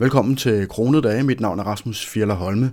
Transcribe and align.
Velkommen 0.00 0.36
til 0.36 0.68
Kronede 0.68 1.02
Dage. 1.02 1.22
Mit 1.22 1.40
navn 1.40 1.58
er 1.58 1.62
Rasmus 1.62 2.06
Fjeller 2.06 2.34
Holme. 2.34 2.72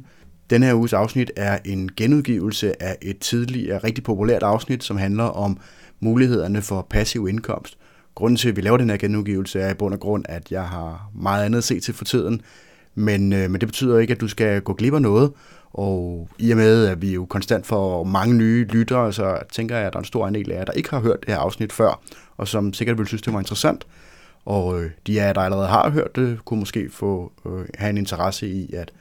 Denne 0.50 0.66
her 0.66 0.74
uges 0.74 0.94
afsnit 0.94 1.31
er 1.35 1.57
en 1.65 1.92
genudgivelse 1.97 2.83
af 2.83 2.97
et 3.01 3.19
tidligere 3.19 3.77
rigtig 3.77 4.03
populært 4.03 4.43
afsnit, 4.43 4.83
som 4.83 4.97
handler 4.97 5.24
om 5.24 5.58
mulighederne 6.00 6.61
for 6.61 6.87
passiv 6.90 7.27
indkomst. 7.29 7.77
Grunden 8.16 8.38
til, 8.38 8.50
at 8.50 8.55
vi 8.55 8.61
laver 8.61 8.77
den 8.77 8.89
her 8.89 8.98
genudgivelse, 8.98 9.59
er 9.59 9.71
i 9.71 9.73
bund 9.73 9.93
og 9.93 10.00
grund, 10.00 10.25
at 10.29 10.52
jeg 10.52 10.63
har 10.63 11.09
meget 11.16 11.45
andet 11.45 11.57
at 11.57 11.63
se 11.63 11.79
til 11.79 11.93
for 11.93 12.05
tiden. 12.05 12.41
Men, 12.95 13.34
øh, 13.34 13.52
men 13.52 13.62
det 13.62 13.68
betyder 13.68 14.00
ikke, 14.00 14.14
at 14.14 14.21
du 14.21 14.28
skal 14.28 14.62
gå 14.62 14.73
glip 14.73 14.94
af 14.94 15.02
noget. 15.02 15.32
Og 15.73 16.30
i 16.39 16.52
og 16.52 16.57
med, 16.57 16.86
at 16.86 17.02
vi 17.02 17.14
jo 17.14 17.25
konstant 17.25 17.66
får 17.66 18.04
mange 18.04 18.36
nye 18.36 18.66
lyttere, 18.66 19.14
så 19.14 19.39
tænker 19.52 19.78
jeg, 19.78 19.88
at 19.88 19.94
der 19.94 19.98
er 19.98 20.02
en 20.02 20.05
stor 20.05 20.28
andel 20.28 20.52
af 20.52 20.57
jer, 20.57 20.66
der 20.66 20.73
ikke 20.73 20.89
har 20.89 21.00
hørt 21.00 21.20
det 21.20 21.30
her 21.30 21.38
afsnit 21.38 21.73
før, 21.73 22.02
og 22.38 22.48
som 22.48 22.73
sikkert 22.73 22.98
vil 22.98 23.07
synes, 23.07 23.21
det 23.21 23.34
var 23.34 23.39
interessant. 23.39 23.86
Og 24.48 24.84
øh, 24.84 24.91
de 25.07 25.21
af 25.21 25.27
jer, 25.27 25.34
der 25.34 25.41
allerede 25.41 25.68
har 25.68 25.89
hørt 25.89 26.16
det, 26.16 26.45
kunne 26.45 26.59
måske 26.59 26.89
få 26.89 27.32
øh, 27.45 27.66
have 27.75 27.89
en 27.89 27.98
interesse 27.98 28.50
i 28.50 28.73
at 28.73 28.91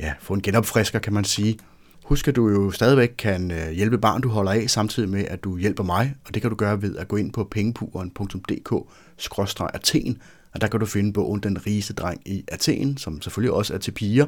ja, 0.00 0.12
få 0.20 0.34
en 0.34 0.42
genopfrisker, 0.42 0.98
kan 0.98 1.12
man 1.12 1.24
sige. 1.24 1.58
Husk, 2.04 2.28
at 2.28 2.36
du 2.36 2.48
jo 2.48 2.70
stadigvæk 2.70 3.14
kan 3.18 3.50
øh, 3.50 3.70
hjælpe 3.70 3.98
barn, 3.98 4.20
du 4.20 4.28
holder 4.28 4.52
af, 4.52 4.70
samtidig 4.70 5.08
med, 5.08 5.24
at 5.28 5.44
du 5.44 5.58
hjælper 5.58 5.84
mig. 5.84 6.14
Og 6.26 6.34
det 6.34 6.42
kan 6.42 6.50
du 6.50 6.56
gøre 6.56 6.82
ved 6.82 6.96
at 6.96 7.08
gå 7.08 7.16
ind 7.16 7.32
på 7.32 7.44
pengepuren.dk-athen, 7.44 10.18
og 10.54 10.60
der 10.60 10.66
kan 10.66 10.80
du 10.80 10.86
finde 10.86 11.12
bogen 11.12 11.40
Den 11.40 11.66
rigeste 11.66 11.94
dreng 11.94 12.20
i 12.26 12.44
Athen, 12.48 12.96
som 12.96 13.22
selvfølgelig 13.22 13.52
også 13.52 13.74
er 13.74 13.78
til 13.78 13.92
piger. 13.92 14.26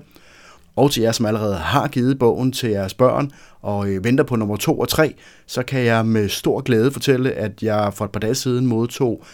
Og 0.77 0.91
til 0.91 1.03
jer, 1.03 1.13
som 1.13 1.27
allerede 1.27 1.57
har 1.57 1.89
givet 1.89 2.19
bogen 2.19 2.53
til 2.53 2.71
jeres 2.71 2.95
børn 2.95 3.31
og 3.63 3.89
øh, 3.89 4.05
venter 4.05 4.25
på 4.25 4.37
nummer 4.37 4.57
2 4.57 4.79
og 4.79 4.89
3, 4.89 5.15
så 5.47 5.63
kan 5.63 5.85
jeg 5.85 6.07
med 6.07 6.29
stor 6.29 6.61
glæde 6.61 6.91
fortælle, 6.91 7.33
at 7.33 7.63
jeg 7.63 7.93
for 7.95 8.05
et 8.05 8.11
par 8.11 8.21
dage 8.21 8.35
siden 8.35 8.67
modtog 8.67 9.25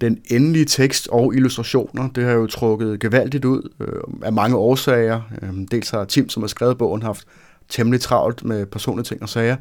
den 0.00 0.18
endelige 0.30 0.64
tekst 0.64 1.08
og 1.08 1.34
illustrationer. 1.34 2.08
Det 2.08 2.24
har 2.24 2.32
jo 2.32 2.46
trukket 2.46 3.00
gevaldigt 3.00 3.44
ud 3.44 3.70
øh, 3.80 4.02
af 4.22 4.32
mange 4.32 4.56
årsager. 4.56 5.20
Øh, 5.42 5.50
dels 5.70 5.90
har 5.90 6.04
Tim, 6.04 6.28
som 6.28 6.42
har 6.42 6.48
skrevet 6.48 6.78
bogen, 6.78 7.02
haft 7.02 7.24
temmelig 7.68 8.00
travlt 8.00 8.44
med 8.44 8.66
personlige 8.66 9.04
ting 9.04 9.22
og 9.22 9.28
sager. 9.28 9.56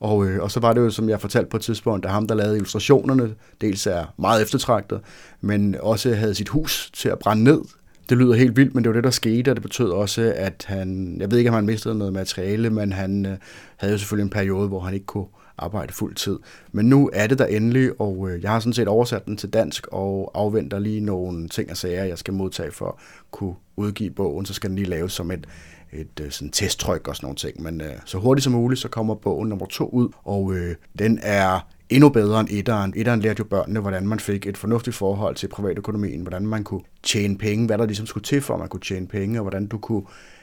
Og, 0.00 0.26
øh, 0.26 0.42
og 0.42 0.50
så 0.50 0.60
var 0.60 0.72
det 0.72 0.80
jo, 0.80 0.90
som 0.90 1.08
jeg 1.08 1.20
fortalte 1.20 1.50
på 1.50 1.56
et 1.56 1.62
tidspunkt, 1.62 2.04
at 2.04 2.12
ham, 2.12 2.26
der 2.26 2.34
lavede 2.34 2.56
illustrationerne, 2.56 3.34
dels 3.60 3.86
er 3.86 4.04
meget 4.18 4.42
eftertragtet, 4.42 5.00
men 5.40 5.76
også 5.80 6.14
havde 6.14 6.34
sit 6.34 6.48
hus 6.48 6.90
til 6.94 7.08
at 7.08 7.18
brænde 7.18 7.44
ned. 7.44 7.60
Det 8.08 8.18
lyder 8.18 8.34
helt 8.34 8.56
vildt, 8.56 8.74
men 8.74 8.84
det 8.84 8.88
var 8.88 8.94
det, 8.94 9.04
der 9.04 9.10
skete, 9.10 9.50
og 9.50 9.56
det 9.56 9.62
betød 9.62 9.90
også, 9.90 10.32
at 10.36 10.64
han, 10.68 11.16
jeg 11.20 11.30
ved 11.30 11.38
ikke, 11.38 11.50
om 11.50 11.54
han 11.54 11.66
mistede 11.66 11.94
noget 11.98 12.12
materiale, 12.12 12.70
men 12.70 12.92
han 12.92 13.26
øh, 13.26 13.36
havde 13.76 13.92
jo 13.92 13.98
selvfølgelig 13.98 14.24
en 14.24 14.30
periode, 14.30 14.68
hvor 14.68 14.80
han 14.80 14.94
ikke 14.94 15.06
kunne 15.06 15.26
arbejde 15.58 15.92
fuld 15.92 16.14
tid. 16.14 16.38
Men 16.72 16.88
nu 16.88 17.10
er 17.12 17.26
det 17.26 17.38
der 17.38 17.46
endelig, 17.46 18.00
og 18.00 18.30
øh, 18.30 18.42
jeg 18.42 18.50
har 18.50 18.60
sådan 18.60 18.72
set 18.72 18.88
oversat 18.88 19.26
den 19.26 19.36
til 19.36 19.48
dansk 19.48 19.86
og 19.92 20.30
afventer 20.34 20.78
lige 20.78 21.00
nogle 21.00 21.48
ting 21.48 21.70
og 21.70 21.76
sager, 21.76 22.04
jeg 22.04 22.18
skal 22.18 22.34
modtage 22.34 22.72
for 22.72 22.86
at 22.86 22.94
kunne 23.30 23.54
udgive 23.76 24.10
bogen. 24.10 24.46
Så 24.46 24.54
skal 24.54 24.70
den 24.70 24.76
lige 24.76 24.88
laves 24.88 25.12
som 25.12 25.30
et, 25.30 25.46
et 25.92 26.20
øh, 26.20 26.30
sådan 26.30 26.50
testtryk 26.50 27.08
og 27.08 27.16
sådan 27.16 27.24
nogle 27.26 27.36
ting. 27.36 27.62
Men 27.62 27.80
øh, 27.80 27.92
så 28.04 28.18
hurtigt 28.18 28.44
som 28.44 28.52
muligt, 28.52 28.80
så 28.80 28.88
kommer 28.88 29.14
bogen 29.14 29.48
nummer 29.48 29.66
to 29.66 29.88
ud, 29.88 30.08
og 30.24 30.54
øh, 30.54 30.74
den 30.98 31.18
er 31.22 31.72
endnu 31.90 32.08
bedre 32.08 32.40
end 32.40 32.48
etteren. 32.50 32.92
Etteren 32.96 33.20
lærte 33.20 33.38
jo 33.38 33.44
børnene, 33.44 33.80
hvordan 33.80 34.08
man 34.08 34.20
fik 34.20 34.46
et 34.46 34.56
fornuftigt 34.56 34.96
forhold 34.96 35.34
til 35.34 35.48
privatøkonomien, 35.48 36.20
hvordan 36.20 36.46
man 36.46 36.64
kunne 36.64 36.80
tjene 37.02 37.38
penge, 37.38 37.66
hvad 37.66 37.78
der 37.78 37.86
ligesom 37.86 38.06
skulle 38.06 38.24
til 38.24 38.40
for, 38.40 38.54
at 38.54 38.60
man 38.60 38.68
kunne 38.68 38.80
tjene 38.80 39.06
penge, 39.06 39.38
og 39.38 39.42
hvordan 39.42 39.66
du 39.66 39.78
kunne 39.78 40.02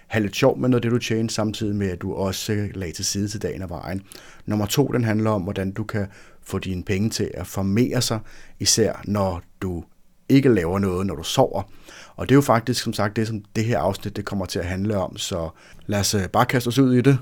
have 0.09 0.21
lidt 0.21 0.35
sjov 0.35 0.57
med 0.59 0.69
noget 0.69 0.83
det, 0.83 0.91
du 0.91 0.97
tjener, 0.97 1.29
samtidig 1.29 1.75
med, 1.75 1.89
at 1.89 2.01
du 2.01 2.13
også 2.13 2.67
lagde 2.73 2.93
til 2.93 3.05
side 3.05 3.27
til 3.27 3.41
dagen 3.41 3.61
og 3.61 3.69
vejen. 3.69 4.01
Nummer 4.45 4.65
to, 4.65 4.87
den 4.87 5.03
handler 5.03 5.31
om, 5.31 5.41
hvordan 5.41 5.71
du 5.71 5.83
kan 5.83 6.07
få 6.43 6.59
dine 6.59 6.83
penge 6.83 7.09
til 7.09 7.31
at 7.33 7.47
formere 7.47 8.01
sig, 8.01 8.19
især 8.59 9.01
når 9.05 9.41
du 9.61 9.83
ikke 10.29 10.49
laver 10.49 10.79
noget, 10.79 11.07
når 11.07 11.15
du 11.15 11.23
sover. 11.23 11.63
Og 12.15 12.29
det 12.29 12.33
er 12.33 12.37
jo 12.37 12.41
faktisk, 12.41 12.83
som 12.83 12.93
sagt, 12.93 13.15
det, 13.15 13.27
som 13.27 13.41
det 13.55 13.65
her 13.65 13.79
afsnit 13.79 14.15
det 14.15 14.25
kommer 14.25 14.45
til 14.45 14.59
at 14.59 14.65
handle 14.65 14.97
om, 14.97 15.17
så 15.17 15.49
lad 15.87 15.99
os 15.99 16.13
øh, 16.13 16.27
bare 16.27 16.45
kaste 16.45 16.67
os 16.67 16.79
ud 16.79 16.93
i 16.93 17.01
det. 17.01 17.17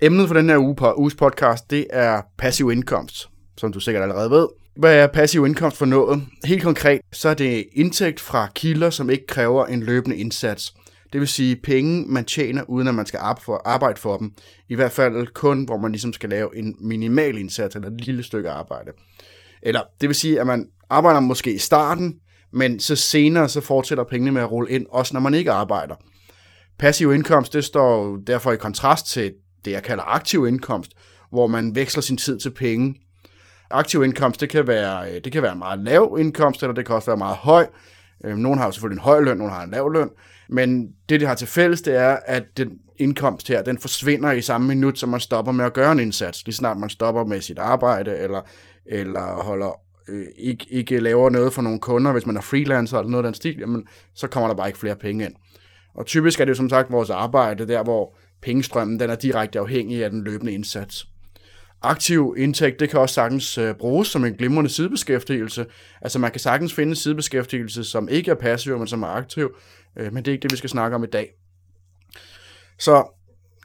Emnet 0.00 0.26
for 0.28 0.34
den 0.34 0.48
her 0.48 0.58
uge 0.58 0.76
på, 0.76 0.94
uges 0.94 1.14
podcast, 1.14 1.70
det 1.70 1.86
er 1.90 2.22
passiv 2.38 2.70
indkomst, 2.70 3.28
som 3.58 3.72
du 3.72 3.80
sikkert 3.80 4.02
allerede 4.02 4.30
ved. 4.30 4.46
Hvad 4.76 4.96
er 4.96 5.06
passiv 5.06 5.46
indkomst 5.46 5.76
for 5.76 5.86
noget? 5.86 6.22
Helt 6.44 6.62
konkret, 6.62 7.00
så 7.12 7.28
er 7.28 7.34
det 7.34 7.64
indtægt 7.72 8.20
fra 8.20 8.48
kilder, 8.54 8.90
som 8.90 9.10
ikke 9.10 9.26
kræver 9.26 9.66
en 9.66 9.82
løbende 9.82 10.16
indsats. 10.16 10.74
Det 11.14 11.20
vil 11.20 11.28
sige 11.28 11.56
penge, 11.56 12.04
man 12.08 12.24
tjener, 12.24 12.62
uden 12.68 12.88
at 12.88 12.94
man 12.94 13.06
skal 13.06 13.20
arbejde 13.64 14.00
for 14.00 14.16
dem. 14.16 14.32
I 14.68 14.74
hvert 14.74 14.92
fald 14.92 15.26
kun, 15.26 15.64
hvor 15.64 15.76
man 15.76 15.92
ligesom 15.92 16.12
skal 16.12 16.30
lave 16.30 16.56
en 16.56 16.76
minimal 16.80 17.38
indsats 17.38 17.76
eller 17.76 17.90
et 17.90 18.00
lille 18.00 18.22
stykke 18.22 18.50
arbejde. 18.50 18.90
Eller 19.62 19.80
det 20.00 20.08
vil 20.08 20.16
sige, 20.16 20.40
at 20.40 20.46
man 20.46 20.66
arbejder 20.90 21.20
måske 21.20 21.54
i 21.54 21.58
starten, 21.58 22.14
men 22.52 22.80
så 22.80 22.96
senere 22.96 23.48
så 23.48 23.60
fortsætter 23.60 24.04
pengene 24.04 24.32
med 24.32 24.42
at 24.42 24.50
rulle 24.50 24.70
ind, 24.70 24.86
også 24.90 25.14
når 25.14 25.20
man 25.20 25.34
ikke 25.34 25.52
arbejder. 25.52 25.94
Passiv 26.78 27.12
indkomst, 27.14 27.52
det 27.52 27.64
står 27.64 28.16
derfor 28.26 28.52
i 28.52 28.56
kontrast 28.56 29.06
til 29.06 29.32
det, 29.64 29.70
jeg 29.70 29.82
kalder 29.82 30.04
aktiv 30.04 30.46
indkomst, 30.46 30.92
hvor 31.30 31.46
man 31.46 31.74
veksler 31.74 32.02
sin 32.02 32.16
tid 32.16 32.38
til 32.38 32.50
penge. 32.50 32.94
Aktiv 33.70 34.04
indkomst, 34.04 34.40
det 34.40 34.48
kan 34.48 34.66
være, 34.66 35.10
øh, 35.10 35.20
det 35.24 35.32
kan 35.32 35.42
være 35.42 35.56
meget 35.56 35.78
lav 35.78 36.16
indkomst, 36.20 36.62
eller 36.62 36.74
det 36.74 36.86
kan 36.86 36.94
også 36.94 37.06
være 37.06 37.16
meget 37.16 37.36
høj. 37.36 37.66
Øh, 38.24 38.36
nogle 38.36 38.58
har 38.58 38.66
jo 38.66 38.72
selvfølgelig 38.72 38.98
en 39.00 39.04
høj 39.04 39.20
løn, 39.20 39.36
nogle 39.36 39.52
har 39.52 39.62
en 39.62 39.70
lav 39.70 39.92
løn. 39.92 40.10
Men 40.48 40.86
det, 41.08 41.20
det 41.20 41.28
har 41.28 41.34
til 41.34 41.48
fælles, 41.48 41.82
det 41.82 41.96
er, 41.96 42.18
at 42.26 42.44
den 42.56 42.78
indkomst 42.96 43.48
her, 43.48 43.62
den 43.62 43.78
forsvinder 43.78 44.32
i 44.32 44.40
samme 44.40 44.68
minut, 44.68 44.98
som 44.98 45.08
man 45.08 45.20
stopper 45.20 45.52
med 45.52 45.64
at 45.64 45.72
gøre 45.72 45.92
en 45.92 46.00
indsats. 46.00 46.46
Lige 46.46 46.54
snart 46.54 46.76
man 46.76 46.90
stopper 46.90 47.24
med 47.24 47.40
sit 47.40 47.58
arbejde, 47.58 48.18
eller, 48.18 48.40
eller 48.86 49.42
holder 49.42 49.80
øh, 50.08 50.26
ikke, 50.36 50.66
ikke 50.70 51.00
laver 51.00 51.30
noget 51.30 51.52
for 51.52 51.62
nogle 51.62 51.78
kunder, 51.78 52.12
hvis 52.12 52.26
man 52.26 52.36
er 52.36 52.40
freelancer 52.40 52.98
eller 52.98 53.10
noget 53.10 53.24
af 53.24 53.28
den 53.28 53.34
stil, 53.34 53.58
jamen, 53.58 53.86
så 54.14 54.26
kommer 54.26 54.48
der 54.48 54.54
bare 54.54 54.68
ikke 54.68 54.78
flere 54.78 54.96
penge 54.96 55.24
ind. 55.24 55.34
Og 55.94 56.06
typisk 56.06 56.40
er 56.40 56.44
det 56.44 56.50
jo 56.50 56.56
som 56.56 56.68
sagt 56.68 56.92
vores 56.92 57.10
arbejde, 57.10 57.68
der 57.68 57.82
hvor 57.82 58.16
pengestrømmen 58.42 59.00
den 59.00 59.10
er 59.10 59.14
direkte 59.14 59.58
afhængig 59.58 60.04
af 60.04 60.10
den 60.10 60.24
løbende 60.24 60.52
indsats. 60.52 61.06
Aktiv 61.82 62.34
indtægt, 62.38 62.80
det 62.80 62.90
kan 62.90 63.00
også 63.00 63.14
sagtens 63.14 63.58
øh, 63.58 63.74
bruges 63.74 64.08
som 64.08 64.24
en 64.24 64.34
glimrende 64.34 64.70
sidebeskæftigelse. 64.70 65.66
Altså 66.02 66.18
man 66.18 66.30
kan 66.30 66.40
sagtens 66.40 66.74
finde 66.74 66.96
sidebeskæftigelse, 66.96 67.84
som 67.84 68.08
ikke 68.08 68.30
er 68.30 68.34
passiv, 68.34 68.78
men 68.78 68.86
som 68.86 69.02
er 69.02 69.06
aktiv, 69.06 69.56
øh, 69.96 70.12
men 70.12 70.24
det 70.24 70.28
er 70.28 70.32
ikke 70.32 70.42
det, 70.42 70.52
vi 70.52 70.56
skal 70.56 70.70
snakke 70.70 70.94
om 70.94 71.04
i 71.04 71.06
dag. 71.06 71.34
Så 72.78 73.04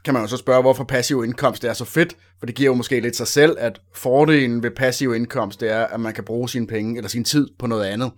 kan 0.04 0.14
man 0.14 0.22
jo 0.22 0.28
så 0.28 0.36
spørge, 0.36 0.60
hvorfor 0.60 0.84
passiv 0.84 1.24
indkomst 1.24 1.64
er 1.64 1.72
så 1.72 1.84
fedt, 1.84 2.16
for 2.38 2.46
det 2.46 2.54
giver 2.54 2.66
jo 2.70 2.74
måske 2.74 3.00
lidt 3.00 3.16
sig 3.16 3.26
selv, 3.26 3.56
at 3.58 3.80
fordelen 3.94 4.62
ved 4.62 4.70
passiv 4.70 5.14
indkomst, 5.14 5.60
det 5.60 5.72
er, 5.72 5.86
at 5.86 6.00
man 6.00 6.14
kan 6.14 6.24
bruge 6.24 6.48
sine 6.48 6.66
penge 6.66 6.96
eller 6.96 7.08
sin 7.08 7.24
tid 7.24 7.48
på 7.58 7.66
noget 7.66 7.84
andet. 7.84 8.10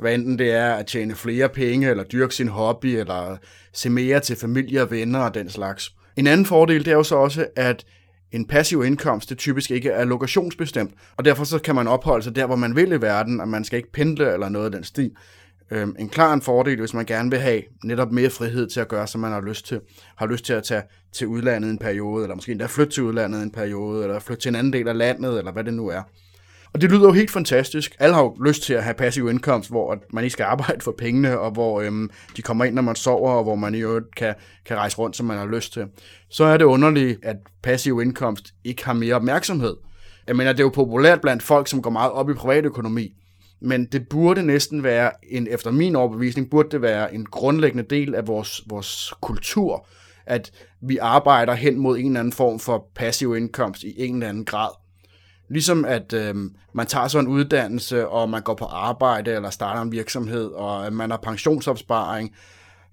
Hvad 0.00 0.14
enten 0.14 0.38
det 0.38 0.52
er 0.52 0.74
at 0.74 0.86
tjene 0.86 1.14
flere 1.14 1.48
penge, 1.48 1.90
eller 1.90 2.04
dyrke 2.04 2.34
sin 2.34 2.48
hobby, 2.48 2.86
eller 2.86 3.36
se 3.72 3.90
mere 3.90 4.20
til 4.20 4.36
familie 4.36 4.82
og 4.82 4.90
venner 4.90 5.18
og 5.18 5.34
den 5.34 5.50
slags. 5.50 5.94
En 6.16 6.26
anden 6.26 6.46
fordel, 6.46 6.84
det 6.84 6.90
er 6.90 6.96
jo 6.96 7.02
så 7.02 7.16
også, 7.16 7.46
at 7.56 7.84
en 8.32 8.46
passiv 8.46 8.84
indkomst, 8.84 9.30
det 9.30 9.38
typisk 9.38 9.70
ikke 9.70 9.90
er 9.90 10.04
lokationsbestemt, 10.04 10.94
og 11.16 11.24
derfor 11.24 11.44
så 11.44 11.58
kan 11.58 11.74
man 11.74 11.88
opholde 11.88 12.24
sig 12.24 12.36
der, 12.36 12.46
hvor 12.46 12.56
man 12.56 12.76
vil 12.76 12.92
i 12.92 13.00
verden, 13.00 13.40
og 13.40 13.48
man 13.48 13.64
skal 13.64 13.76
ikke 13.76 13.92
pendle 13.92 14.32
eller 14.32 14.48
noget 14.48 14.66
af 14.66 14.72
den 14.72 14.84
stil 14.84 15.10
øh, 15.70 15.88
en 15.98 16.08
klar 16.08 16.32
en 16.32 16.42
fordel, 16.42 16.78
hvis 16.78 16.94
man 16.94 17.06
gerne 17.06 17.30
vil 17.30 17.38
have 17.38 17.62
netop 17.84 18.12
mere 18.12 18.30
frihed 18.30 18.66
til 18.66 18.80
at 18.80 18.88
gøre, 18.88 19.06
som 19.06 19.20
man 19.20 19.32
har 19.32 19.40
lyst 19.40 19.66
til. 19.66 19.80
Har 20.16 20.26
lyst 20.26 20.44
til 20.44 20.52
at 20.52 20.64
tage 20.64 20.82
til 21.12 21.26
udlandet 21.26 21.70
en 21.70 21.78
periode, 21.78 22.22
eller 22.22 22.34
måske 22.34 22.52
endda 22.52 22.66
flytte 22.66 22.92
til 22.92 23.02
udlandet 23.02 23.42
en 23.42 23.50
periode, 23.50 24.02
eller 24.02 24.18
flytte 24.18 24.42
til 24.42 24.48
en 24.48 24.54
anden 24.54 24.72
del 24.72 24.88
af 24.88 24.98
landet, 24.98 25.38
eller 25.38 25.52
hvad 25.52 25.64
det 25.64 25.74
nu 25.74 25.88
er. 25.88 26.02
Og 26.74 26.80
det 26.80 26.90
lyder 26.90 27.06
jo 27.06 27.12
helt 27.12 27.30
fantastisk. 27.30 27.96
Alle 27.98 28.14
har 28.14 28.22
jo 28.22 28.36
lyst 28.44 28.62
til 28.62 28.74
at 28.74 28.84
have 28.84 28.94
passiv 28.94 29.28
indkomst, 29.28 29.70
hvor 29.70 29.98
man 30.12 30.24
ikke 30.24 30.32
skal 30.32 30.44
arbejde 30.44 30.80
for 30.80 30.94
pengene, 30.98 31.38
og 31.38 31.50
hvor 31.50 31.80
øhm, 31.80 32.10
de 32.36 32.42
kommer 32.42 32.64
ind, 32.64 32.74
når 32.74 32.82
man 32.82 32.96
sover, 32.96 33.32
og 33.32 33.42
hvor 33.42 33.54
man 33.54 33.74
i 33.74 33.78
øvrigt 33.78 34.14
kan, 34.16 34.34
kan 34.66 34.76
rejse 34.76 34.98
rundt, 34.98 35.16
som 35.16 35.26
man 35.26 35.38
har 35.38 35.46
lyst 35.46 35.72
til. 35.72 35.86
Så 36.30 36.44
er 36.44 36.56
det 36.56 36.64
underligt, 36.64 37.18
at 37.22 37.36
passiv 37.62 38.00
indkomst 38.02 38.54
ikke 38.64 38.84
har 38.84 38.92
mere 38.92 39.14
opmærksomhed. 39.14 39.76
Jeg 40.26 40.36
mener, 40.36 40.52
det 40.52 40.60
er 40.60 40.64
jo 40.64 40.70
populært 40.70 41.20
blandt 41.20 41.42
folk, 41.42 41.68
som 41.68 41.82
går 41.82 41.90
meget 41.90 42.12
op 42.12 42.30
i 42.30 42.34
privatøkonomi. 42.34 43.14
Men 43.64 43.84
det 43.84 44.08
burde 44.08 44.42
næsten 44.42 44.82
være, 44.82 45.10
en, 45.28 45.48
efter 45.50 45.70
min 45.70 45.96
overbevisning, 45.96 46.50
burde 46.50 46.68
det 46.70 46.82
være 46.82 47.14
en 47.14 47.26
grundlæggende 47.26 47.84
del 47.90 48.14
af 48.14 48.26
vores, 48.26 48.62
vores 48.66 49.14
kultur, 49.20 49.86
at 50.26 50.52
vi 50.80 50.98
arbejder 50.98 51.54
hen 51.54 51.78
mod 51.78 51.98
en 51.98 52.06
eller 52.06 52.20
anden 52.20 52.32
form 52.32 52.58
for 52.58 52.86
passiv 52.94 53.36
indkomst 53.36 53.82
i 53.82 53.94
en 53.96 54.14
eller 54.14 54.28
anden 54.28 54.44
grad. 54.44 54.70
Ligesom 55.48 55.84
at 55.84 56.12
øh, 56.12 56.34
man 56.74 56.86
tager 56.86 57.08
sådan 57.08 57.26
en 57.26 57.32
uddannelse, 57.32 58.08
og 58.08 58.30
man 58.30 58.42
går 58.42 58.54
på 58.54 58.64
arbejde, 58.64 59.32
eller 59.32 59.50
starter 59.50 59.82
en 59.82 59.92
virksomhed, 59.92 60.46
og 60.46 60.92
man 60.92 61.10
har 61.10 61.18
pensionsopsparing, 61.22 62.34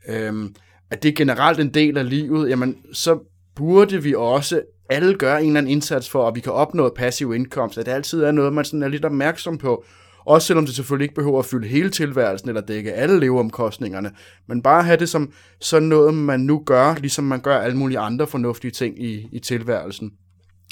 øh, 0.10 0.50
at 0.92 1.04
det 1.04 1.10
er 1.10 1.16
generelt 1.16 1.60
en 1.60 1.74
del 1.74 1.98
af 1.98 2.10
livet, 2.10 2.50
jamen 2.50 2.78
så 2.94 3.20
burde 3.56 4.04
vi 4.04 4.16
også 4.16 4.62
alle 4.90 5.16
gøre 5.16 5.42
en 5.42 5.48
eller 5.48 5.58
anden 5.58 5.72
indsats 5.72 6.10
for, 6.10 6.28
at 6.28 6.36
vi 6.36 6.40
kan 6.40 6.54
opnå 6.54 6.90
passiv 6.90 7.34
indkomst, 7.34 7.78
at 7.78 7.86
det 7.86 7.92
altid 7.92 8.24
er 8.24 8.32
noget, 8.32 8.54
man 8.54 8.66
sådan 8.66 8.84
er 8.84 8.88
lidt 8.88 9.06
opmærksom 9.06 9.58
på, 9.58 9.84
også 10.30 10.48
selvom 10.48 10.66
det 10.66 10.76
selvfølgelig 10.76 11.06
ikke 11.06 11.16
behøver 11.16 11.40
at 11.40 11.46
fylde 11.46 11.68
hele 11.68 11.90
tilværelsen 11.90 12.50
eller 12.50 12.62
dække 12.62 12.94
alle 12.94 13.20
leveomkostningerne, 13.20 14.12
men 14.48 14.62
bare 14.62 14.84
have 14.84 14.98
det 14.98 15.10
som 15.10 15.32
sådan 15.62 15.88
noget, 15.88 16.14
man 16.14 16.40
nu 16.40 16.64
gør, 16.66 16.96
ligesom 16.96 17.24
man 17.24 17.42
gør 17.42 17.58
alle 17.58 17.78
mulige 17.78 18.00
andre 18.00 18.28
fornuftige 18.28 18.72
ting 18.72 19.04
i, 19.04 19.28
i 19.32 19.40
tilværelsen 19.40 20.12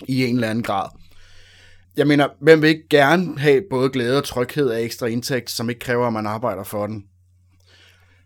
i 0.08 0.26
en 0.26 0.36
eller 0.36 0.50
anden 0.50 0.64
grad. 0.64 0.90
Jeg 1.98 2.08
mener, 2.08 2.28
hvem 2.42 2.62
vil 2.62 2.70
ikke 2.70 2.88
gerne 2.90 3.40
have 3.40 3.62
både 3.70 3.90
glæde 3.90 4.18
og 4.18 4.24
tryghed 4.24 4.70
af 4.70 4.82
ekstra 4.82 5.06
indtægt, 5.06 5.50
som 5.50 5.70
ikke 5.70 5.80
kræver, 5.80 6.08
at 6.08 6.14
man 6.14 6.28
arbejder 6.28 6.64
for 6.64 6.88
den? 6.88 7.06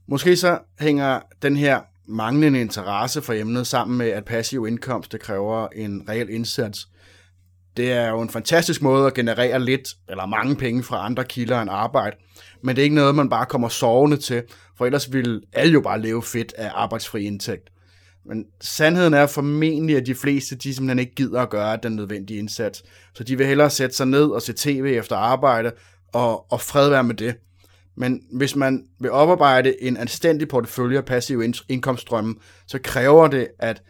Måske 0.07 0.35
så 0.35 0.59
hænger 0.79 1.19
den 1.41 1.57
her 1.57 1.81
manglende 2.07 2.61
interesse 2.61 3.21
for 3.21 3.33
emnet 3.33 3.67
sammen 3.67 3.97
med, 3.97 4.07
at 4.09 4.25
passiv 4.25 4.67
indkomst 4.67 5.11
det 5.11 5.21
kræver 5.21 5.67
en 5.75 6.03
reel 6.09 6.29
indsats. 6.29 6.87
Det 7.81 7.91
er 7.91 8.09
jo 8.09 8.21
en 8.21 8.29
fantastisk 8.29 8.81
måde 8.81 9.07
at 9.07 9.13
generere 9.13 9.59
lidt 9.59 9.89
eller 10.09 10.25
mange 10.25 10.55
penge 10.55 10.83
fra 10.83 11.05
andre 11.05 11.23
kilder 11.23 11.61
end 11.61 11.69
arbejde, 11.71 12.15
men 12.63 12.75
det 12.75 12.81
er 12.81 12.83
ikke 12.83 12.95
noget, 12.95 13.15
man 13.15 13.29
bare 13.29 13.45
kommer 13.45 13.69
sovende 13.69 14.17
til, 14.17 14.43
for 14.77 14.85
ellers 14.85 15.13
ville 15.13 15.41
alle 15.53 15.73
jo 15.73 15.81
bare 15.81 16.01
leve 16.01 16.23
fedt 16.23 16.53
af 16.57 16.71
arbejdsfri 16.73 17.23
indtægt. 17.23 17.69
Men 18.25 18.45
sandheden 18.61 19.13
er 19.13 19.27
formentlig, 19.27 19.97
at 19.97 20.05
de 20.05 20.15
fleste 20.15 20.55
de 20.55 20.73
simpelthen 20.73 20.99
ikke 20.99 21.15
gider 21.15 21.41
at 21.41 21.49
gøre 21.49 21.77
den 21.83 21.95
nødvendige 21.95 22.39
indsats. 22.39 22.83
Så 23.13 23.23
de 23.23 23.37
vil 23.37 23.47
hellere 23.47 23.69
sætte 23.69 23.95
sig 23.95 24.07
ned 24.07 24.25
og 24.25 24.41
se 24.41 24.53
tv 24.53 24.95
efter 24.97 25.15
arbejde, 25.15 25.71
og, 26.13 26.51
og 26.51 26.61
fred 26.61 26.89
være 26.89 27.03
med 27.03 27.15
det. 27.15 27.35
Men 27.97 28.21
hvis 28.31 28.55
man 28.55 28.85
vil 28.99 29.11
oparbejde 29.11 29.83
en 29.83 29.97
anstændig 29.97 30.47
portefølje 30.47 30.97
af 30.97 31.05
passive 31.05 31.53
indkomststrømme, 31.69 32.35
så 32.67 32.79
kræver 32.83 33.27
det, 33.27 33.47
at 33.59 33.81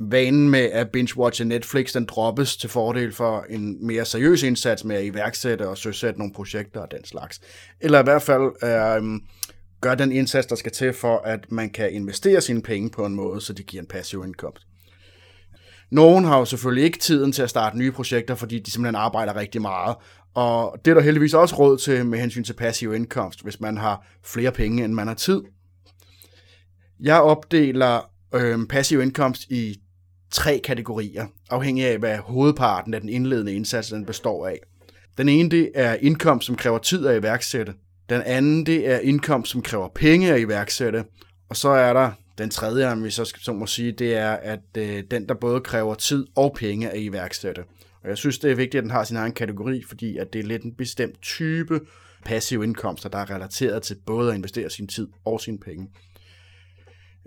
vanen 0.00 0.50
med 0.50 0.60
at 0.60 0.88
binge-watche 0.96 1.44
Netflix, 1.44 1.92
den 1.92 2.06
droppes 2.06 2.56
til 2.56 2.70
fordel 2.70 3.12
for 3.12 3.44
en 3.50 3.86
mere 3.86 4.04
seriøs 4.04 4.42
indsats 4.42 4.84
med 4.84 4.96
at 4.96 5.04
iværksætte 5.04 5.68
og 5.68 5.78
søsætte 5.78 6.18
nogle 6.18 6.34
projekter 6.34 6.80
og 6.80 6.90
den 6.90 7.04
slags. 7.04 7.40
Eller 7.80 8.00
i 8.00 8.02
hvert 8.02 8.22
fald 8.22 8.64
øh, 8.64 9.20
gør 9.80 9.94
den 9.94 10.12
indsats, 10.12 10.46
der 10.46 10.56
skal 10.56 10.72
til 10.72 10.92
for, 10.92 11.18
at 11.18 11.52
man 11.52 11.70
kan 11.70 11.92
investere 11.92 12.40
sine 12.40 12.62
penge 12.62 12.90
på 12.90 13.06
en 13.06 13.14
måde, 13.14 13.40
så 13.40 13.52
det 13.52 13.66
giver 13.66 13.82
en 13.82 13.88
passiv 13.88 14.24
indkomst. 14.24 14.66
Nogen 15.90 16.24
har 16.24 16.38
jo 16.38 16.44
selvfølgelig 16.44 16.84
ikke 16.84 16.98
tiden 16.98 17.32
til 17.32 17.42
at 17.42 17.50
starte 17.50 17.78
nye 17.78 17.92
projekter, 17.92 18.34
fordi 18.34 18.58
de 18.58 18.70
simpelthen 18.70 18.94
arbejder 18.94 19.36
rigtig 19.36 19.62
meget. 19.62 19.96
Og 20.34 20.78
det 20.84 20.90
er 20.90 20.94
der 20.94 21.00
heldigvis 21.00 21.34
også 21.34 21.54
råd 21.54 21.78
til 21.78 22.06
med 22.06 22.18
hensyn 22.18 22.44
til 22.44 22.52
passiv 22.52 22.94
indkomst, 22.94 23.42
hvis 23.42 23.60
man 23.60 23.76
har 23.76 24.06
flere 24.24 24.52
penge, 24.52 24.84
end 24.84 24.92
man 24.92 25.06
har 25.06 25.14
tid. 25.14 25.42
Jeg 27.00 27.20
opdeler 27.20 28.10
øh, 28.34 28.66
passiv 28.66 29.00
indkomst 29.00 29.42
i 29.50 29.80
tre 30.30 30.60
kategorier, 30.64 31.26
afhængig 31.50 31.86
af, 31.86 31.98
hvad 31.98 32.18
hovedparten 32.18 32.94
af 32.94 33.00
den 33.00 33.08
indledende 33.08 33.54
indsats 33.54 33.88
den 33.88 34.06
består 34.06 34.46
af. 34.46 34.60
Den 35.18 35.28
ene 35.28 35.50
det 35.50 35.70
er 35.74 35.94
indkomst, 35.94 36.46
som 36.46 36.56
kræver 36.56 36.78
tid 36.78 37.06
at 37.06 37.20
iværksætte. 37.20 37.74
Den 38.08 38.22
anden 38.22 38.66
det 38.66 38.90
er 38.90 38.98
indkomst, 38.98 39.52
som 39.52 39.62
kræver 39.62 39.88
penge 39.88 40.32
at 40.32 40.40
iværksætte. 40.40 41.04
Og 41.48 41.56
så 41.56 41.68
er 41.68 41.92
der 41.92 42.10
den 42.38 42.50
tredje, 42.50 42.92
om 42.92 43.04
vi 43.04 43.10
så, 43.10 43.24
så 43.24 43.52
må 43.52 43.66
sige, 43.66 43.92
det 43.92 44.14
er, 44.14 44.30
at 44.32 44.60
øh, 44.78 45.02
den, 45.10 45.28
der 45.28 45.34
både 45.34 45.60
kræver 45.60 45.94
tid 45.94 46.26
og 46.36 46.54
penge 46.58 46.90
at 46.90 47.00
iværksætte. 47.00 47.64
Og 48.02 48.08
jeg 48.08 48.18
synes, 48.18 48.38
det 48.38 48.50
er 48.50 48.54
vigtigt, 48.54 48.78
at 48.78 48.82
den 48.82 48.90
har 48.90 49.04
sin 49.04 49.16
egen 49.16 49.32
kategori, 49.32 49.82
fordi 49.88 50.16
at 50.16 50.32
det 50.32 50.38
er 50.38 50.44
lidt 50.44 50.62
en 50.62 50.74
bestemt 50.74 51.22
type 51.22 51.80
passive 52.24 52.64
indkomster, 52.64 53.08
der 53.08 53.18
er 53.18 53.30
relateret 53.30 53.82
til 53.82 53.96
både 54.06 54.30
at 54.30 54.36
investere 54.36 54.70
sin 54.70 54.88
tid 54.88 55.08
og 55.24 55.40
sine 55.40 55.58
penge. 55.58 55.88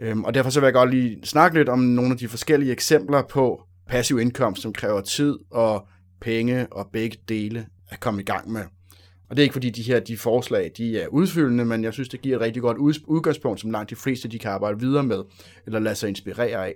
Øhm, 0.02 0.24
og 0.24 0.34
derfor 0.34 0.50
så 0.50 0.60
vil 0.60 0.68
jeg 0.68 0.74
godt 0.74 0.92
lige 0.92 1.20
snakke 1.24 1.58
lidt 1.58 1.70
om 1.70 1.80
nogle 1.80 2.12
af 2.12 2.18
de 2.18 2.28
forskellige 2.28 2.72
eksempler 2.72 3.22
på 3.30 3.62
passiv 3.88 4.20
indkomst, 4.20 4.62
som 4.62 4.74
kræver 4.74 5.02
tid 5.02 5.38
og 5.52 5.88
penge 6.22 6.68
og 6.74 6.90
begge 6.94 7.18
dele 7.30 7.66
at 7.90 8.00
komme 8.00 8.22
i 8.22 8.26
gang 8.26 8.52
med. 8.52 8.62
Og 9.30 9.36
det 9.36 9.42
er 9.42 9.44
ikke 9.44 9.54
fordi 9.54 9.70
de 9.70 9.82
her 9.82 10.00
de 10.00 10.18
forslag 10.18 10.72
de 10.78 11.02
er 11.02 11.08
udfyldende, 11.08 11.66
men 11.66 11.84
jeg 11.84 11.94
synes, 11.94 12.10
det 12.10 12.22
giver 12.22 12.36
et 12.36 12.42
rigtig 12.42 12.62
godt 12.62 12.78
udgangspunkt, 13.08 13.60
som 13.60 13.72
langt 13.72 13.90
de 13.90 13.96
fleste 13.96 14.28
de 14.28 14.40
kan 14.40 14.52
arbejde 14.52 14.80
videre 14.80 15.04
med, 15.04 15.24
eller 15.66 15.80
lade 15.80 15.96
sig 15.96 16.10
inspirere 16.10 16.66
af. 16.66 16.74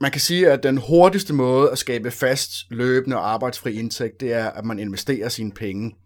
Man 0.00 0.10
kan 0.10 0.20
sige, 0.20 0.50
at 0.50 0.62
den 0.62 0.76
hurtigste 0.76 1.34
måde 1.34 1.70
at 1.70 1.78
skabe 1.78 2.10
fast, 2.10 2.52
løbende 2.70 3.16
og 3.16 3.32
arbejdsfri 3.32 3.72
indtægt, 3.72 4.20
det 4.20 4.32
er, 4.32 4.50
at 4.50 4.64
man 4.64 4.78
investerer 4.78 5.28
sine 5.28 5.52
penge 5.52 5.96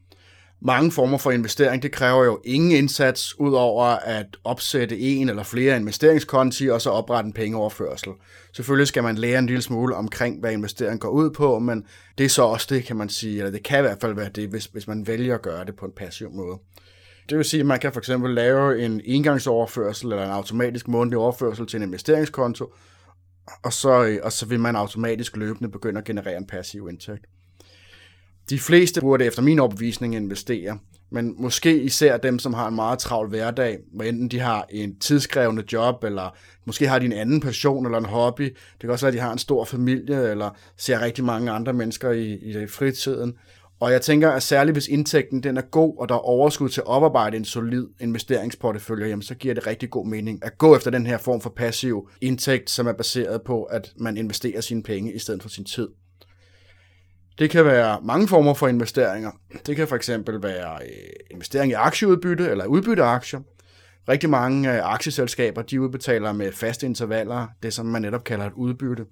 mange 0.63 0.93
former 0.93 1.19
for 1.19 1.31
investering, 1.31 1.83
det 1.83 1.93
kræver 1.93 2.25
jo 2.25 2.41
ingen 2.45 2.71
indsats, 2.73 3.41
udover 3.41 3.85
at 3.85 4.27
opsætte 4.45 4.99
en 4.99 5.29
eller 5.29 5.43
flere 5.43 5.77
investeringskonti, 5.77 6.69
og 6.69 6.81
så 6.81 6.91
oprette 6.91 7.27
en 7.27 7.33
pengeoverførsel. 7.33 8.13
Selvfølgelig 8.53 8.89
skal 8.89 9.03
man 9.03 9.17
lære 9.17 9.39
en 9.39 9.47
lille 9.47 9.63
smule 9.63 9.97
omkring, 9.97 10.41
hvad 10.41 10.53
investering 10.53 11.01
går 11.01 11.09
ud 11.09 11.31
på, 11.31 11.59
men 11.59 11.85
det 12.19 12.25
er 12.25 12.29
så 12.29 12.43
også 12.43 12.67
det, 12.71 12.85
kan 12.85 12.97
man 12.97 13.09
sige, 13.09 13.39
eller 13.39 13.51
det 13.51 13.63
kan 13.63 13.79
i 13.79 13.83
hvert 13.83 14.01
fald 14.01 14.15
være 14.15 14.31
det, 14.35 14.49
hvis, 14.49 14.65
hvis 14.65 14.89
man 14.89 15.07
vælger 15.07 15.35
at 15.35 15.43
gøre 15.43 15.65
det 15.65 15.77
på 15.77 15.87
en 15.87 15.93
passiv 15.97 16.31
måde. 16.33 16.59
Det 17.29 17.37
vil 17.37 17.45
sige, 17.45 17.61
at 17.61 17.67
man 17.67 17.81
kan 17.81 17.93
for 17.93 18.01
eksempel 18.01 18.35
lave 18.35 18.85
en 18.85 19.01
engangsoverførsel 19.05 20.13
eller 20.13 20.25
en 20.25 20.31
automatisk 20.31 20.89
månedlig 20.89 21.19
overførsel 21.19 21.67
til 21.67 21.77
en 21.77 21.83
investeringskonto, 21.83 22.73
og 23.63 23.73
så, 23.73 24.19
og 24.23 24.33
så 24.33 24.47
vil 24.47 24.61
man 24.61 24.77
automatisk 24.77 25.37
løbende 25.37 25.71
begynde 25.71 25.99
at 25.99 26.05
generere 26.05 26.37
en 26.37 26.47
passiv 26.47 26.89
indtægt. 26.89 27.27
De 28.51 28.59
fleste 28.59 29.01
burde 29.01 29.25
efter 29.25 29.43
min 29.43 29.59
opvisning 29.59 30.15
investere, 30.15 30.79
men 31.11 31.35
måske 31.39 31.83
især 31.83 32.17
dem, 32.17 32.39
som 32.39 32.55
har 32.55 32.69
en 32.69 32.75
meget 32.75 32.99
travl 32.99 33.29
hverdag, 33.29 33.79
hvor 33.93 34.05
enten 34.05 34.29
de 34.29 34.41
har 34.41 34.67
en 34.71 34.99
tidskrævende 34.99 35.65
job, 35.73 36.05
eller 36.05 36.37
måske 36.65 36.89
har 36.89 36.99
de 36.99 37.05
en 37.05 37.13
anden 37.13 37.41
passion 37.41 37.87
eller 37.87 37.99
en 37.99 38.05
hobby. 38.05 38.43
Det 38.43 38.81
kan 38.81 38.91
også 38.91 39.07
være, 39.07 39.13
at 39.13 39.15
de 39.15 39.21
har 39.21 39.33
en 39.33 39.39
stor 39.39 39.65
familie, 39.65 40.31
eller 40.31 40.57
ser 40.77 41.01
rigtig 41.01 41.25
mange 41.25 41.51
andre 41.51 41.73
mennesker 41.73 42.11
i, 42.11 42.35
i 42.35 42.67
fritiden. 42.67 43.35
Og 43.81 43.93
jeg 43.93 44.03
tænker, 44.03 44.31
at 44.31 44.43
særligt 44.43 44.75
hvis 44.75 44.89
indtægten 44.89 45.43
den 45.43 45.57
er 45.57 45.63
god, 45.63 45.95
og 45.99 46.09
der 46.09 46.15
er 46.15 46.19
overskud 46.19 46.69
til 46.69 46.81
at 46.81 46.87
oparbejde 46.87 47.37
en 47.37 47.45
solid 47.45 47.87
investeringsportefølje, 48.01 49.09
jamen, 49.09 49.23
så 49.23 49.35
giver 49.35 49.55
det 49.55 49.67
rigtig 49.67 49.91
god 49.91 50.07
mening 50.07 50.45
at 50.45 50.59
gå 50.59 50.77
efter 50.77 50.91
den 50.91 51.07
her 51.07 51.19
form 51.19 51.41
for 51.41 51.51
passiv 51.51 52.09
indtægt, 52.21 52.71
som 52.71 52.87
er 52.87 52.93
baseret 52.93 53.43
på, 53.43 53.63
at 53.63 53.93
man 53.97 54.17
investerer 54.17 54.61
sine 54.61 54.83
penge 54.83 55.13
i 55.13 55.19
stedet 55.19 55.43
for 55.43 55.49
sin 55.49 55.65
tid. 55.65 55.89
Det 57.41 57.51
kan 57.51 57.65
være 57.65 57.99
mange 58.03 58.29
former 58.29 58.55
for 58.55 58.69
investeringer. 58.69 59.31
Det 59.67 59.77
kan 59.77 59.89
for 59.89 59.97
eksempel 59.97 60.43
være 60.43 60.79
øh, 60.83 60.91
investering 61.31 61.71
i 61.71 61.75
aktieudbytte 61.75 62.49
eller 62.49 62.67
udbytte 62.67 63.03
aktier. 63.03 63.41
Rigtig 64.09 64.31
mange 64.31 64.73
øh, 64.75 64.93
aktieselskaber 64.93 65.63
de 65.63 65.81
udbetaler 65.81 66.33
med 66.33 66.53
faste 66.53 66.87
intervaller 66.87 67.47
det, 67.63 67.75
som 67.75 67.87
man 67.87 68.03
netop 68.03 68.25
kalder 68.25 68.47
et 68.47 68.53
udbytte. 68.53 69.05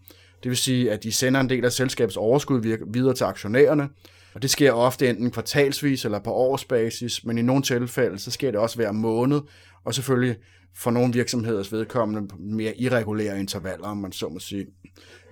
Det 0.43 0.49
vil 0.49 0.57
sige, 0.57 0.93
at 0.93 1.03
de 1.03 1.13
sender 1.13 1.41
en 1.41 1.49
del 1.49 1.65
af 1.65 1.73
selskabets 1.73 2.17
overskud 2.17 2.87
videre 2.93 3.15
til 3.15 3.25
aktionærerne, 3.25 3.89
og 4.35 4.43
det 4.43 4.51
sker 4.51 4.73
ofte 4.73 5.09
enten 5.09 5.31
kvartalsvis 5.31 6.05
eller 6.05 6.19
på 6.19 6.33
årsbasis, 6.33 7.25
men 7.25 7.39
i 7.39 7.43
nogle 7.43 7.63
tilfælde 7.63 8.19
så 8.19 8.31
sker 8.31 8.51
det 8.51 8.61
også 8.61 8.77
hver 8.77 8.93
måned, 8.93 9.41
og 9.85 9.95
selvfølgelig 9.95 10.37
for 10.79 10.91
nogle 10.91 11.13
virksomheders 11.13 11.73
vedkommende 11.73 12.35
mere 12.39 12.81
irregulære 12.81 13.41
intervaller, 13.41 13.87
om 13.87 13.97
man 13.97 14.13
så 14.13 14.29
må 14.29 14.39
sige. 14.39 14.67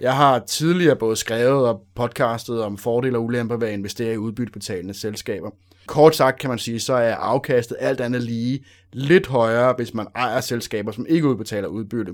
Jeg 0.00 0.16
har 0.16 0.38
tidligere 0.38 0.96
både 0.96 1.16
skrevet 1.16 1.69
og 1.69 1.82
podcastet 1.94 2.62
om 2.62 2.78
fordele 2.78 3.19
og 3.19 3.25
ulemper 3.25 3.56
ved 3.56 3.69
at 3.69 3.75
investere 3.75 4.14
i 4.14 4.16
udbyttebetalende 4.16 4.94
selskaber. 4.94 5.50
Kort 5.87 6.16
sagt 6.16 6.40
kan 6.40 6.50
man 6.50 6.58
sige, 6.58 6.81
så 6.81 6.94
er 6.94 7.14
afkastet 7.14 7.76
alt 7.81 8.00
andet 8.00 8.22
lige 8.22 8.64
lidt 8.93 9.26
højere, 9.26 9.75
hvis 9.76 9.94
man 9.94 10.06
ejer 10.14 10.40
selskaber, 10.40 10.93
som 10.93 11.06
ikke 11.08 11.28
udbetaler 11.28 11.69
udbytte. 11.69 12.12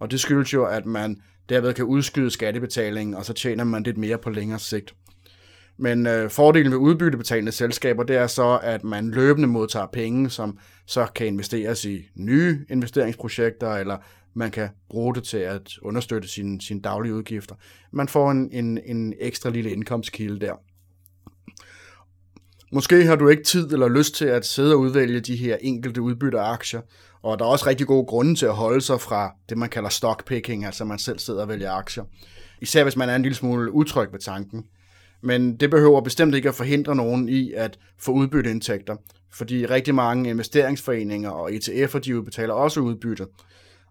Og 0.00 0.10
det 0.10 0.20
skyldes 0.20 0.52
jo, 0.52 0.64
at 0.64 0.86
man 0.86 1.16
derved 1.48 1.74
kan 1.74 1.84
udskyde 1.84 2.30
skattebetalingen, 2.30 3.14
og 3.14 3.24
så 3.24 3.32
tjener 3.32 3.64
man 3.64 3.82
lidt 3.82 3.98
mere 3.98 4.18
på 4.18 4.30
længere 4.30 4.58
sigt. 4.58 4.94
Men 5.76 6.06
øh, 6.06 6.30
fordelen 6.30 6.72
ved 6.72 6.78
udbyttebetalende 6.78 7.52
selskaber, 7.52 8.02
det 8.02 8.16
er 8.16 8.26
så, 8.26 8.60
at 8.62 8.84
man 8.84 9.10
løbende 9.10 9.48
modtager 9.48 9.86
penge, 9.92 10.30
som 10.30 10.58
så 10.86 11.06
kan 11.14 11.26
investeres 11.26 11.84
i 11.84 12.08
nye 12.14 12.66
investeringsprojekter, 12.70 13.72
eller 13.72 13.96
man 14.34 14.50
kan 14.50 14.68
bruge 14.90 15.14
det 15.14 15.24
til 15.24 15.36
at 15.36 15.78
understøtte 15.82 16.28
sine, 16.28 16.60
sine 16.60 16.80
daglige 16.80 17.14
udgifter. 17.14 17.54
Man 17.92 18.08
får 18.08 18.30
en, 18.30 18.50
en, 18.52 18.78
en 18.84 19.14
ekstra 19.20 19.50
lille 19.50 19.70
indkomstkilde 19.70 20.40
der. 20.40 20.52
Måske 22.72 23.06
har 23.06 23.16
du 23.16 23.28
ikke 23.28 23.42
tid 23.42 23.72
eller 23.72 23.88
lyst 23.88 24.14
til 24.14 24.24
at 24.24 24.46
sidde 24.46 24.74
og 24.74 24.80
udvælge 24.80 25.20
de 25.20 25.36
her 25.36 25.56
enkelte 25.60 26.02
udbytte 26.02 26.40
aktier, 26.40 26.80
og 27.22 27.38
der 27.38 27.44
er 27.44 27.48
også 27.48 27.66
rigtig 27.66 27.86
gode 27.86 28.06
grunde 28.06 28.34
til 28.34 28.46
at 28.46 28.54
holde 28.54 28.80
sig 28.80 29.00
fra 29.00 29.32
det, 29.48 29.58
man 29.58 29.68
kalder 29.68 29.88
stockpicking, 29.88 30.64
altså 30.64 30.84
man 30.84 30.98
selv 30.98 31.18
sidder 31.18 31.42
og 31.42 31.48
vælger 31.48 31.72
aktier. 31.72 32.04
Især 32.60 32.82
hvis 32.82 32.96
man 32.96 33.08
er 33.08 33.16
en 33.16 33.22
lille 33.22 33.36
smule 33.36 33.72
utryg 33.72 34.12
ved 34.12 34.18
tanken. 34.18 34.64
Men 35.24 35.56
det 35.56 35.70
behøver 35.70 36.00
bestemt 36.00 36.34
ikke 36.34 36.48
at 36.48 36.54
forhindre 36.54 36.96
nogen 36.96 37.28
i 37.28 37.52
at 37.52 37.78
få 37.98 38.12
udbytteindtægter, 38.12 38.96
fordi 39.32 39.66
rigtig 39.66 39.94
mange 39.94 40.30
investeringsforeninger 40.30 41.30
og 41.30 41.50
ETF'er, 41.50 41.98
de 41.98 42.18
udbetaler 42.18 42.54
også 42.54 42.80
udbytte. 42.80 43.26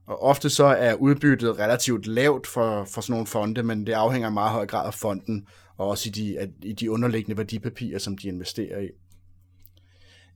Og 0.08 0.24
ofte 0.24 0.50
så 0.50 0.64
er 0.64 0.94
udbyttet 0.94 1.60
relativt 1.60 2.08
lavt 2.08 2.48
for, 2.48 2.84
for 2.84 3.02
sådan 3.02 3.14
nogle 3.14 3.28
fonde, 3.28 3.64
men 3.64 3.88
det 3.88 3.94
afhænger 3.94 4.30
i 4.30 4.34
meget 4.34 4.52
høj 4.52 4.66
grad 4.66 4.88
af 4.88 4.94
fonden, 4.94 5.48
og 5.78 5.88
også 5.88 6.10
i 6.10 6.12
de, 6.12 6.52
i 6.64 6.74
de 6.74 6.92
underliggende 6.92 7.38
værdipapirer, 7.38 8.00
som 8.00 8.18
de 8.18 8.28
investerer 8.28 8.80
i. 8.80 8.90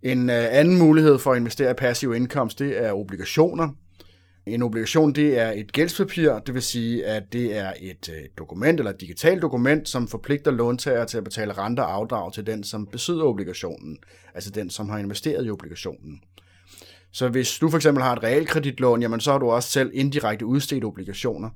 En 0.03 0.29
øh, 0.29 0.45
anden 0.49 0.77
mulighed 0.77 1.19
for 1.19 1.31
at 1.31 1.37
investere 1.37 1.71
i 1.71 1.73
passiv 1.73 2.13
indkomst, 2.13 2.59
det 2.59 2.83
er 2.85 2.93
obligationer. 2.93 3.69
En 4.47 4.61
obligation 4.61 5.13
det 5.13 5.39
er 5.39 5.51
et 5.51 5.71
gældspapir, 5.71 6.39
det 6.39 6.53
vil 6.53 6.61
sige, 6.61 7.05
at 7.05 7.33
det 7.33 7.57
er 7.57 7.73
et 7.79 8.09
øh, 8.09 8.23
dokument 8.37 8.79
eller 8.79 8.91
et 8.91 9.01
digitalt 9.01 9.41
dokument, 9.41 9.89
som 9.89 10.07
forpligter 10.07 10.51
låntager 10.51 11.05
til 11.05 11.17
at 11.17 11.23
betale 11.23 11.53
renter 11.53 11.83
og 11.83 11.93
afdrag 11.93 12.33
til 12.33 12.45
den, 12.45 12.63
som 12.63 12.87
besidder 12.87 13.23
obligationen, 13.23 13.97
altså 14.33 14.49
den, 14.51 14.69
som 14.69 14.89
har 14.89 14.97
investeret 14.97 15.45
i 15.45 15.49
obligationen. 15.49 16.21
Så 17.11 17.29
hvis 17.29 17.59
du 17.59 17.69
for 17.69 17.77
eksempel 17.77 18.03
har 18.03 18.15
et 18.15 18.23
realkreditlån, 18.23 19.01
jamen 19.01 19.19
så 19.19 19.31
har 19.31 19.39
du 19.39 19.49
også 19.49 19.69
selv 19.69 19.91
indirekte 19.93 20.45
udstedt 20.45 20.83
obligationer. 20.83 21.49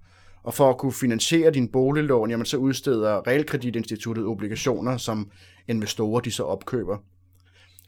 Og 0.44 0.54
for 0.54 0.70
at 0.70 0.78
kunne 0.78 0.94
finansiere 0.94 1.52
din 1.52 1.68
boliglån, 1.68 2.30
jamen 2.30 2.46
så 2.46 2.58
udsteder 2.58 3.28
realkreditinstituttet 3.28 4.26
obligationer, 4.26 4.98
som 4.98 5.32
investorer 5.68 6.20
de 6.20 6.32
så 6.32 6.44
opkøber. 6.44 6.98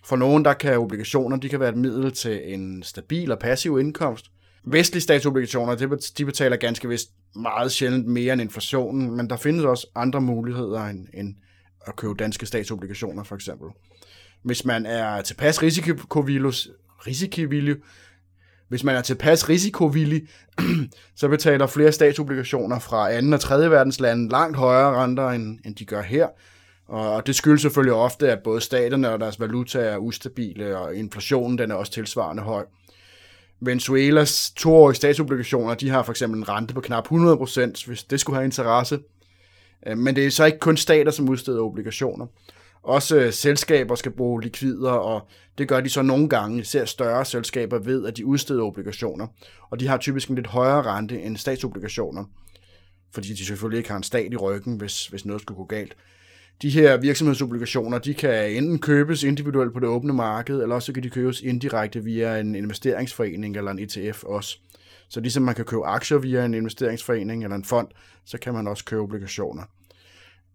For 0.05 0.15
nogen, 0.15 0.45
der 0.45 0.53
kan 0.53 0.79
obligationer, 0.79 1.37
de 1.37 1.49
kan 1.49 1.59
være 1.59 1.69
et 1.69 1.77
middel 1.77 2.11
til 2.11 2.53
en 2.53 2.83
stabil 2.83 3.31
og 3.31 3.39
passiv 3.39 3.79
indkomst. 3.79 4.25
Vestlige 4.65 5.01
statsobligationer, 5.01 5.97
de 6.17 6.25
betaler 6.25 6.55
ganske 6.55 6.89
vist 6.89 7.11
meget 7.35 7.71
sjældent 7.71 8.07
mere 8.07 8.33
end 8.33 8.41
inflationen, 8.41 9.17
men 9.17 9.29
der 9.29 9.37
findes 9.37 9.65
også 9.65 9.87
andre 9.95 10.21
muligheder 10.21 10.85
end, 10.85 11.07
end 11.13 11.35
at 11.87 11.95
købe 11.95 12.13
danske 12.13 12.45
statsobligationer 12.45 13.23
for 13.23 13.35
eksempel. 13.35 13.69
Hvis 14.43 14.65
man 14.65 14.85
er 14.85 15.21
tilpas 15.21 15.61
risikovillig, 15.63 16.51
risikovillig 17.07 17.75
hvis 18.73 18.83
man 18.83 18.95
er 18.95 19.01
tilpas 19.01 19.49
risikovillig, 19.49 20.27
så 21.15 21.27
betaler 21.27 21.67
flere 21.67 21.91
statsobligationer 21.91 22.79
fra 22.79 23.21
2. 23.21 23.27
og 23.33 23.39
3. 23.39 23.71
verdenslande 23.71 24.29
langt 24.29 24.57
højere 24.57 25.03
renter, 25.03 25.29
end, 25.29 25.59
end 25.65 25.75
de 25.75 25.85
gør 25.85 26.01
her. 26.01 26.27
Og 26.87 27.27
det 27.27 27.35
skyldes 27.35 27.61
selvfølgelig 27.61 27.93
ofte, 27.93 28.31
at 28.31 28.39
både 28.43 28.61
staterne 28.61 29.09
og 29.09 29.19
deres 29.19 29.39
valuta 29.39 29.79
er 29.79 29.97
ustabile, 29.97 30.77
og 30.77 30.95
inflationen 30.95 31.57
den 31.57 31.71
er 31.71 31.75
også 31.75 31.91
tilsvarende 31.91 32.43
høj. 32.43 32.65
Venezuelas 33.59 34.51
toårige 34.55 34.95
statsobligationer, 34.95 35.73
de 35.73 35.89
har 35.89 36.03
for 36.03 36.11
eksempel 36.11 36.39
en 36.39 36.49
rente 36.49 36.73
på 36.73 36.81
knap 36.81 37.07
100%, 37.11 37.87
hvis 37.87 38.03
det 38.03 38.19
skulle 38.19 38.35
have 38.35 38.45
interesse. 38.45 38.99
Øh, 39.87 39.97
men 39.97 40.15
det 40.15 40.25
er 40.25 40.31
så 40.31 40.45
ikke 40.45 40.59
kun 40.59 40.77
stater, 40.77 41.11
som 41.11 41.29
udsteder 41.29 41.61
obligationer. 41.61 42.27
Også 42.83 43.15
øh, 43.17 43.33
selskaber 43.33 43.95
skal 43.95 44.11
bruge 44.11 44.41
likvider, 44.41 44.91
og 44.91 45.27
det 45.57 45.67
gør 45.67 45.81
de 45.81 45.89
så 45.89 46.01
nogle 46.01 46.29
gange, 46.29 46.59
især 46.59 46.85
større 46.85 47.25
selskaber 47.25 47.79
ved, 47.79 48.05
at 48.05 48.17
de 48.17 48.25
udsteder 48.25 48.63
obligationer. 48.63 49.27
Og 49.69 49.79
de 49.79 49.87
har 49.87 49.97
typisk 49.97 50.29
en 50.29 50.35
lidt 50.35 50.47
højere 50.47 50.81
rente 50.81 51.21
end 51.21 51.37
statsobligationer, 51.37 52.25
fordi 53.11 53.27
de 53.27 53.45
selvfølgelig 53.45 53.77
ikke 53.77 53.89
har 53.89 53.97
en 53.97 54.03
stat 54.03 54.33
i 54.33 54.37
ryggen, 54.37 54.77
hvis, 54.77 55.07
hvis 55.07 55.25
noget 55.25 55.41
skulle 55.41 55.57
gå 55.57 55.65
galt. 55.65 55.95
De 56.61 56.69
her 56.69 56.97
virksomhedsobligationer, 56.97 57.97
de 57.97 58.13
kan 58.13 58.51
enten 58.51 58.79
købes 58.79 59.23
individuelt 59.23 59.73
på 59.73 59.79
det 59.79 59.89
åbne 59.89 60.13
marked, 60.13 60.61
eller 60.61 60.75
også 60.75 60.93
kan 60.93 61.03
de 61.03 61.09
købes 61.09 61.41
indirekte 61.41 62.03
via 62.03 62.37
en 62.37 62.55
investeringsforening 62.55 63.57
eller 63.57 63.71
en 63.71 63.79
ETF 63.79 64.23
også. 64.23 64.57
Så 65.09 65.19
ligesom 65.19 65.43
man 65.43 65.55
kan 65.55 65.65
købe 65.65 65.85
aktier 65.85 66.17
via 66.17 66.45
en 66.45 66.53
investeringsforening 66.53 67.43
eller 67.43 67.55
en 67.55 67.65
fond, 67.65 67.87
så 68.25 68.37
kan 68.37 68.53
man 68.53 68.67
også 68.67 68.85
købe 68.85 69.01
obligationer. 69.01 69.63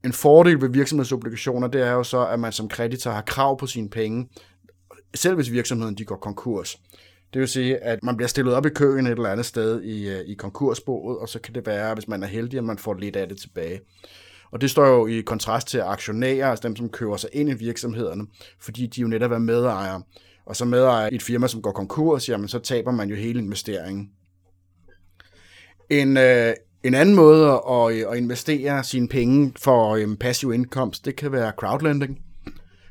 En 0.04 0.12
fordel 0.12 0.60
ved 0.60 0.68
virksomhedsobligationer, 0.68 1.68
det 1.68 1.82
er 1.82 1.92
jo 1.92 2.02
så, 2.02 2.26
at 2.26 2.40
man 2.40 2.52
som 2.52 2.68
kreditor 2.68 3.10
har 3.10 3.22
krav 3.22 3.58
på 3.58 3.66
sine 3.66 3.90
penge, 3.90 4.28
selv 5.14 5.34
hvis 5.34 5.50
virksomheden 5.50 5.94
de 5.94 6.04
går 6.04 6.16
konkurs. 6.16 6.80
Det 7.32 7.40
vil 7.40 7.48
sige, 7.48 7.76
at 7.76 7.98
man 8.02 8.16
bliver 8.16 8.28
stillet 8.28 8.54
op 8.54 8.66
i 8.66 8.68
køen 8.68 9.06
et 9.06 9.10
eller 9.10 9.28
andet 9.28 9.46
sted 9.46 9.82
i, 9.82 10.08
øh, 10.08 10.20
i 10.20 10.34
konkursboet, 10.34 11.18
og 11.18 11.28
så 11.28 11.38
kan 11.38 11.54
det 11.54 11.66
være, 11.66 11.94
hvis 11.94 12.08
man 12.08 12.22
er 12.22 12.26
heldig, 12.26 12.58
at 12.58 12.64
man 12.64 12.78
får 12.78 12.94
lidt 12.94 13.16
af 13.16 13.28
det 13.28 13.38
tilbage. 13.40 13.80
Og 14.50 14.60
det 14.60 14.70
står 14.70 14.86
jo 14.86 15.06
i 15.06 15.20
kontrast 15.20 15.68
til 15.68 15.78
aktionærer, 15.80 16.50
altså 16.50 16.68
dem, 16.68 16.76
som 16.76 16.88
køber 16.88 17.16
sig 17.16 17.30
ind 17.32 17.50
i 17.50 17.54
virksomhederne, 17.54 18.26
fordi 18.60 18.86
de 18.86 19.00
jo 19.00 19.08
netop 19.08 19.32
er 19.32 19.38
medejere. 19.38 20.02
Og 20.46 20.56
så 20.56 20.64
medejer 20.64 21.08
i 21.12 21.14
et 21.14 21.22
firma, 21.22 21.48
som 21.48 21.62
går 21.62 21.72
konkurs, 21.72 22.28
jamen 22.28 22.48
så 22.48 22.58
taber 22.58 22.90
man 22.90 23.08
jo 23.08 23.16
hele 23.16 23.38
investeringen. 23.38 24.10
En, 25.90 26.16
øh, 26.16 26.54
en 26.82 26.94
anden 26.94 27.14
måde 27.14 27.60
at, 27.70 27.92
øh, 27.92 28.12
at 28.12 28.18
investere 28.18 28.84
sine 28.84 29.08
penge 29.08 29.52
for 29.56 29.94
øh, 29.94 30.16
passiv 30.16 30.52
indkomst, 30.52 31.04
det 31.04 31.16
kan 31.16 31.32
være 31.32 31.52
crowdlending. 31.58 32.18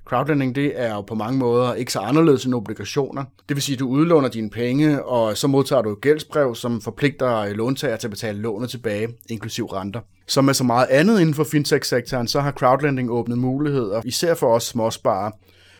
Crowdlending, 0.07 0.55
det 0.55 0.71
er 0.75 0.93
jo 0.93 1.01
på 1.01 1.15
mange 1.15 1.39
måder 1.39 1.73
ikke 1.73 1.93
så 1.93 1.99
anderledes 1.99 2.45
end 2.45 2.53
obligationer. 2.53 3.23
Det 3.49 3.55
vil 3.55 3.61
sige, 3.61 3.73
at 3.73 3.79
du 3.79 3.87
udlåner 3.87 4.29
dine 4.29 4.49
penge, 4.49 5.05
og 5.05 5.37
så 5.37 5.47
modtager 5.47 5.81
du 5.81 5.91
et 5.91 6.01
gældsbrev, 6.01 6.55
som 6.55 6.81
forpligter 6.81 7.53
låntager 7.53 7.97
til 7.97 8.07
at 8.07 8.11
betale 8.11 8.39
lånet 8.39 8.69
tilbage, 8.69 9.07
inklusiv 9.29 9.65
renter. 9.65 9.99
Som 10.27 10.45
med 10.45 10.53
så 10.53 10.63
meget 10.63 10.87
andet 10.89 11.19
inden 11.19 11.35
for 11.35 11.43
fintech-sektoren, 11.43 12.27
så 12.27 12.39
har 12.39 12.51
crowdlending 12.51 13.11
åbnet 13.11 13.37
muligheder, 13.37 14.01
især 14.05 14.33
for 14.33 14.55
os 14.55 14.63
småsparere. 14.63 15.31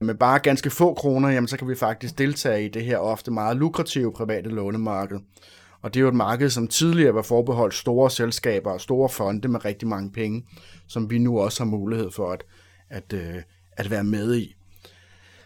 Med 0.02 0.16
bare 0.16 0.40
ganske 0.40 0.70
få 0.70 0.94
kroner, 0.94 1.30
jamen, 1.30 1.48
så 1.48 1.58
kan 1.58 1.68
vi 1.68 1.76
faktisk 1.76 2.18
deltage 2.18 2.66
i 2.66 2.68
det 2.68 2.86
her 2.86 2.98
ofte 2.98 3.32
meget 3.32 3.58
lukrative 3.58 4.14
private 4.14 4.50
lånemarked. 4.50 5.18
Og 5.82 5.94
det 5.94 6.00
er 6.00 6.02
jo 6.02 6.08
et 6.08 6.16
marked, 6.16 6.50
som 6.50 6.68
tidligere 6.68 7.16
var 7.16 7.22
forbeholdt 7.22 7.74
store 7.74 8.12
selskaber 8.12 8.72
og 8.72 8.82
store 8.82 9.10
fonde 9.10 9.48
med 9.48 9.66
rigtig 9.66 9.88
mange 9.88 10.12
penge, 10.12 10.44
som 10.88 11.10
vi 11.10 11.18
nu 11.18 11.40
også 11.40 11.64
har 11.64 11.70
mulighed 11.70 12.12
for 12.12 12.32
at, 12.32 12.44
at, 12.90 13.14
øh, 13.14 13.36
at 13.78 13.92
være 13.92 14.04
med 14.04 14.36
i. 14.36 14.56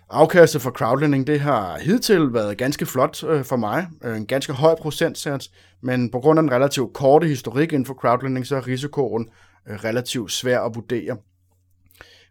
Afkastet 0.10 0.62
for 0.62 0.72
crowdlending, 0.72 1.28
det 1.28 1.40
har 1.40 1.80
hidtil 1.80 2.34
været 2.34 2.58
ganske 2.58 2.86
flot 2.86 3.24
øh, 3.24 3.44
for 3.44 3.56
mig. 3.56 3.88
Øh, 4.04 4.18
en 4.18 4.26
ganske 4.26 4.54
høj 4.54 4.76
procentsats, 4.76 5.52
men 5.82 6.12
på 6.12 6.20
grund 6.20 6.40
af 6.40 6.44
den 6.44 6.52
relativt 6.52 6.94
korte 6.94 7.28
historik 7.28 7.74
inden 7.74 7.86
for 7.86 7.94
crowdlending, 7.94 8.48
så 8.48 8.56
er 8.56 8.68
risikoen 8.68 9.30
øh, 9.70 9.76
relativt 9.76 10.32
svær 10.32 10.60
at 10.60 10.76
vurdere. 10.76 11.18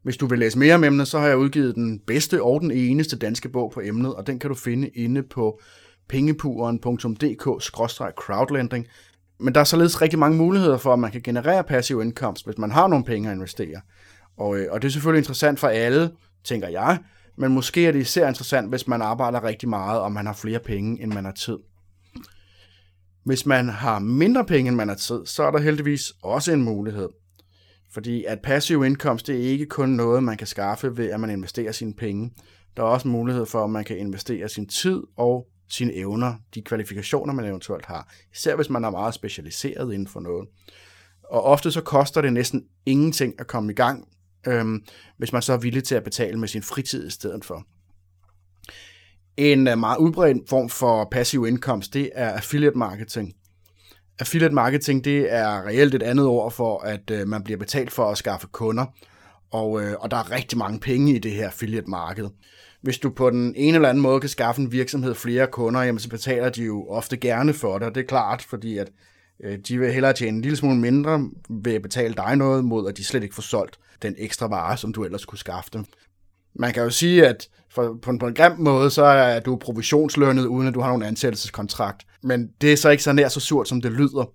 Hvis 0.03 0.17
du 0.17 0.27
vil 0.27 0.39
læse 0.39 0.59
mere 0.59 0.75
om 0.75 0.85
emnet, 0.85 1.09
så 1.09 1.19
har 1.19 1.27
jeg 1.27 1.39
udgivet 1.39 1.75
den 1.75 2.01
bedste 2.07 2.43
og 2.43 2.61
den 2.61 2.71
eneste 2.71 3.17
danske 3.17 3.49
bog 3.49 3.71
på 3.75 3.81
emnet, 3.81 4.15
og 4.15 4.27
den 4.27 4.39
kan 4.39 4.49
du 4.49 4.55
finde 4.55 4.89
inde 4.89 5.23
på 5.23 5.61
pengepuren.dk-crowdlending. 6.09 8.87
Men 9.39 9.55
der 9.55 9.61
er 9.61 9.65
således 9.65 10.03
rigtig 10.03 10.19
mange 10.19 10.39
muligheder 10.39 10.77
for, 10.77 10.93
at 10.93 10.99
man 10.99 11.11
kan 11.11 11.23
generere 11.23 11.65
passiv 11.65 12.03
indkomst, 12.03 12.45
hvis 12.45 12.59
man 12.59 12.71
har 12.71 12.89
nogle 12.89 13.05
penge 13.05 13.29
at 13.29 13.35
investere. 13.35 13.81
Og, 14.41 14.59
øh, 14.59 14.67
og 14.71 14.83
det 14.83 14.89
er 14.89 14.93
selvfølgelig 14.93 15.21
interessant 15.21 15.61
for 15.61 15.69
alle, 15.69 16.11
tænker 16.45 16.69
jeg, 16.69 16.99
men 17.37 17.53
måske 17.53 17.87
er 17.87 17.93
det 17.93 18.01
især 18.01 18.29
interessant, 18.29 18.69
hvis 18.69 18.89
man 18.89 19.03
arbejder 19.03 19.45
rigtig 19.45 19.69
meget, 19.69 20.01
og 20.01 20.13
man 20.13 20.27
har 20.27 20.33
flere 20.33 20.59
penge, 20.59 21.03
end 21.03 21.13
man 21.13 21.25
har 21.25 21.33
tid. 21.33 21.59
Hvis 23.25 23.47
man 23.47 23.69
har 23.69 23.99
mindre 23.99 24.45
penge, 24.45 24.69
end 24.69 24.77
man 24.77 24.89
har 24.89 24.95
tid, 24.95 25.27
så 25.27 25.43
er 25.43 25.51
der 25.51 25.59
heldigvis 25.59 26.13
også 26.23 26.53
en 26.53 26.63
mulighed. 26.63 27.09
Fordi 27.93 28.25
at 28.25 28.39
passiv 28.43 28.85
indkomst, 28.85 29.27
det 29.27 29.37
er 29.37 29.51
ikke 29.51 29.67
kun 29.67 29.89
noget, 29.89 30.23
man 30.23 30.37
kan 30.37 30.47
skaffe 30.47 30.97
ved, 30.97 31.11
at 31.11 31.21
man 31.21 31.31
investerer 31.31 31.73
sine 31.73 31.95
penge. 31.95 32.33
Der 32.77 32.83
er 32.83 32.87
også 32.87 33.09
mulighed 33.09 33.47
for, 33.47 33.65
at 33.65 33.71
man 33.71 33.85
kan 33.85 33.99
investere 33.99 34.49
sin 34.49 34.67
tid 34.67 35.03
og 35.17 35.47
sine 35.69 35.95
evner, 35.95 36.35
de 36.55 36.63
kvalifikationer, 36.63 37.33
man 37.33 37.45
eventuelt 37.45 37.87
har. 37.87 38.13
Især 38.35 38.57
hvis 38.57 38.71
man 38.71 38.85
er 38.85 38.91
meget 38.91 39.15
specialiseret 39.15 39.93
inden 39.93 40.09
for 40.09 40.21
noget. 40.21 40.49
Og 41.25 41.45
ofte 41.45 41.73
så 41.73 41.81
koster 41.81 42.21
det 42.21 42.33
næsten 42.33 42.65
ingenting 42.87 43.35
at 43.39 43.47
komme 43.47 43.73
i 43.73 43.75
gang, 43.75 44.09
øhm, 44.47 44.83
hvis 45.19 45.33
man 45.33 45.43
så 45.43 45.53
er 45.53 45.57
villig 45.57 45.85
til 45.85 45.95
at 45.95 46.05
betale 46.05 46.39
med 46.39 46.49
sin 46.49 46.63
fritid 46.63 47.07
i 47.07 47.11
stedet 47.11 47.45
for. 47.45 47.67
En 49.37 49.69
øh, 49.69 49.79
meget 49.79 49.99
udbredt 49.99 50.49
form 50.49 50.69
for 50.69 51.09
passiv 51.13 51.47
indkomst, 51.47 51.95
det 51.95 52.11
er 52.15 52.31
affiliate 52.31 52.79
marketing. 52.79 53.35
Affiliate 54.19 54.55
marketing, 54.55 55.05
det 55.05 55.33
er 55.33 55.67
reelt 55.67 55.95
et 55.95 56.03
andet 56.03 56.27
ord 56.27 56.53
for, 56.53 56.79
at 56.79 57.11
øh, 57.11 57.29
man 57.29 57.43
bliver 57.43 57.59
betalt 57.59 57.93
for 57.93 58.11
at 58.11 58.19
skaffe 58.19 58.47
kunder, 58.47 58.87
og, 59.51 59.83
øh, 59.83 59.95
og 60.01 60.11
der 60.11 60.17
er 60.17 60.31
rigtig 60.31 60.59
mange 60.59 60.81
penge 60.81 61.15
i 61.15 61.19
det 61.19 61.33
her 61.33 61.47
affiliate 61.47 61.91
marked 61.91 62.29
hvis 62.83 62.99
du 62.99 63.11
på 63.11 63.31
den 63.31 63.55
ene 63.57 63.75
eller 63.75 63.89
anden 63.89 64.03
måde 64.03 64.21
kan 64.21 64.29
skaffe 64.29 64.63
en 64.63 64.73
virksomhed 64.73 65.15
flere 65.15 65.47
kunder, 65.47 65.83
jamen 65.83 65.99
så 65.99 66.09
betaler 66.09 66.49
de 66.49 66.65
jo 66.65 66.87
ofte 66.89 67.17
gerne 67.17 67.53
for 67.55 67.79
det, 67.79 67.95
det 67.95 68.01
er 68.01 68.07
klart, 68.07 68.43
fordi 68.43 68.79
at 68.79 68.91
Øh, 69.45 69.59
de 69.69 69.79
vil 69.79 69.93
hellere 69.93 70.13
tjene 70.13 70.37
en 70.37 70.43
lille 70.43 70.57
smule 70.57 70.77
mindre 70.77 71.31
ved 71.51 71.75
at 71.75 71.83
betale 71.83 72.15
dig 72.15 72.37
noget, 72.37 72.65
mod 72.65 72.89
at 72.89 72.97
de 72.97 73.05
slet 73.05 73.23
ikke 73.23 73.35
får 73.35 73.43
solgt 73.43 73.79
den 74.03 74.15
ekstra 74.19 74.49
vare, 74.49 74.77
som 74.77 74.93
du 74.93 75.05
ellers 75.05 75.25
kunne 75.25 75.39
skaffe 75.39 75.71
dem. 75.73 75.85
Man 76.55 76.73
kan 76.73 76.83
jo 76.83 76.91
sige, 76.91 77.27
at 77.27 77.49
for, 77.71 77.99
på, 78.03 78.11
en, 78.11 78.19
på 78.19 78.27
en 78.27 78.35
grim 78.35 78.53
måde, 78.59 78.91
så 78.91 79.05
er 79.05 79.41
du 79.41 79.57
provisionslønnet, 79.57 80.47
uden 80.47 80.69
at 80.69 80.75
du 80.75 80.81
har 80.81 80.89
nogen 80.89 81.03
ansættelseskontrakt. 81.03 82.07
Men 82.23 82.51
det 82.61 82.73
er 82.73 82.77
så 82.77 82.91
ikke 82.91 83.03
så 83.03 83.13
nær 83.13 83.29
så 83.29 83.41
surt, 83.41 83.69
som 83.69 83.81
det 83.81 83.93
lyder. 83.93 84.33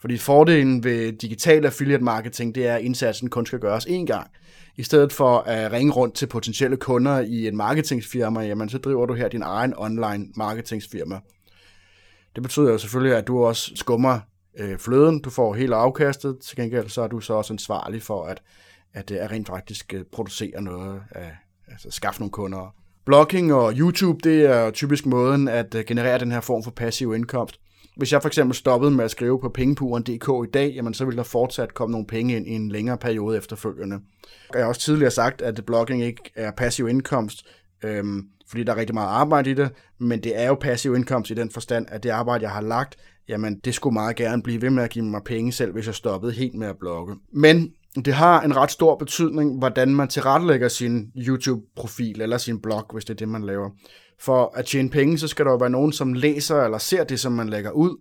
Fordi 0.00 0.18
fordelen 0.18 0.84
ved 0.84 1.12
digital 1.12 1.66
affiliate 1.66 2.04
marketing, 2.04 2.54
det 2.54 2.66
er, 2.66 2.74
at 2.74 2.82
indsatsen 2.82 3.30
kun 3.30 3.46
skal 3.46 3.58
gøres 3.58 3.86
én 3.86 4.04
gang 4.04 4.30
i 4.76 4.82
stedet 4.82 5.12
for 5.12 5.38
at 5.38 5.72
ringe 5.72 5.92
rundt 5.92 6.14
til 6.14 6.26
potentielle 6.26 6.76
kunder 6.76 7.20
i 7.20 7.48
en 7.48 7.56
marketingsfirma, 7.56 8.40
jamen 8.40 8.68
så 8.68 8.78
driver 8.78 9.06
du 9.06 9.14
her 9.14 9.28
din 9.28 9.42
egen 9.42 9.74
online 9.76 10.26
marketingsfirma. 10.36 11.20
Det 12.34 12.42
betyder 12.42 12.70
jo 12.70 12.78
selvfølgelig, 12.78 13.16
at 13.16 13.26
du 13.26 13.44
også 13.44 13.72
skummer 13.74 14.20
øh, 14.58 14.78
fløden, 14.78 15.20
du 15.20 15.30
får 15.30 15.54
hele 15.54 15.76
afkastet, 15.76 16.38
til 16.38 16.56
gengæld 16.56 16.88
så 16.88 17.02
er 17.02 17.08
du 17.08 17.20
så 17.20 17.34
også 17.34 17.52
ansvarlig 17.52 18.02
for 18.02 18.24
at, 18.24 18.42
at, 18.92 19.10
øh, 19.10 19.18
at 19.20 19.30
rent 19.30 19.46
faktisk 19.46 19.94
øh, 19.94 20.04
producere 20.12 20.62
noget, 20.62 21.02
af, 21.10 21.30
altså 21.68 21.90
skaffe 21.90 22.20
nogle 22.20 22.32
kunder. 22.32 22.74
Blogging 23.04 23.54
og 23.54 23.72
YouTube, 23.76 24.18
det 24.30 24.44
er 24.44 24.70
typisk 24.70 25.06
måden 25.06 25.48
at 25.48 25.74
øh, 25.74 25.84
generere 25.84 26.18
den 26.18 26.32
her 26.32 26.40
form 26.40 26.62
for 26.62 26.70
passiv 26.70 27.14
indkomst. 27.14 27.60
Hvis 27.96 28.12
jeg 28.12 28.22
for 28.22 28.28
eksempel 28.28 28.54
stoppede 28.54 28.90
med 28.90 29.04
at 29.04 29.10
skrive 29.10 29.40
på 29.40 29.48
pengepuren.dk 29.48 30.48
i 30.48 30.50
dag, 30.50 30.72
jamen 30.74 30.94
så 30.94 31.04
ville 31.04 31.16
der 31.16 31.22
fortsat 31.22 31.74
komme 31.74 31.92
nogle 31.92 32.06
penge 32.06 32.36
ind 32.36 32.46
i 32.46 32.50
en 32.50 32.68
længere 32.68 32.98
periode 32.98 33.36
efterfølgende. 33.36 34.00
Jeg 34.54 34.62
har 34.62 34.68
også 34.68 34.80
tidligere 34.80 35.10
sagt, 35.10 35.42
at 35.42 35.64
blogging 35.66 36.02
ikke 36.02 36.30
er 36.34 36.50
passiv 36.50 36.88
indkomst, 36.88 37.46
øhm, 37.84 38.28
fordi 38.48 38.64
der 38.64 38.72
er 38.72 38.76
rigtig 38.76 38.94
meget 38.94 39.08
arbejde 39.08 39.50
i 39.50 39.54
det, 39.54 39.70
men 39.98 40.22
det 40.22 40.40
er 40.40 40.46
jo 40.46 40.54
passiv 40.54 40.94
indkomst 40.94 41.30
i 41.30 41.34
den 41.34 41.50
forstand, 41.50 41.86
at 41.88 42.02
det 42.02 42.10
arbejde, 42.10 42.42
jeg 42.42 42.50
har 42.50 42.60
lagt, 42.60 42.96
jamen 43.28 43.58
det 43.64 43.74
skulle 43.74 43.94
meget 43.94 44.16
gerne 44.16 44.42
blive 44.42 44.62
ved 44.62 44.70
med 44.70 44.82
at 44.82 44.90
give 44.90 45.04
mig 45.04 45.22
penge 45.24 45.52
selv, 45.52 45.72
hvis 45.72 45.86
jeg 45.86 45.94
stoppede 45.94 46.32
helt 46.32 46.54
med 46.54 46.66
at 46.66 46.78
blogge. 46.80 47.14
Men 47.32 47.72
det 48.04 48.14
har 48.14 48.40
en 48.40 48.56
ret 48.56 48.70
stor 48.70 48.96
betydning, 48.96 49.58
hvordan 49.58 49.94
man 49.94 50.08
tilrettelægger 50.08 50.68
sin 50.68 51.12
YouTube-profil 51.16 52.20
eller 52.20 52.38
sin 52.38 52.60
blog, 52.60 52.86
hvis 52.92 53.04
det 53.04 53.14
er 53.14 53.16
det, 53.16 53.28
man 53.28 53.44
laver. 53.44 53.70
For 54.20 54.52
at 54.56 54.64
tjene 54.64 54.90
penge, 54.90 55.18
så 55.18 55.28
skal 55.28 55.44
der 55.44 55.50
jo 55.50 55.56
være 55.56 55.70
nogen, 55.70 55.92
som 55.92 56.12
læser 56.12 56.62
eller 56.62 56.78
ser 56.78 57.04
det, 57.04 57.20
som 57.20 57.32
man 57.32 57.48
lægger 57.48 57.70
ud. 57.70 58.00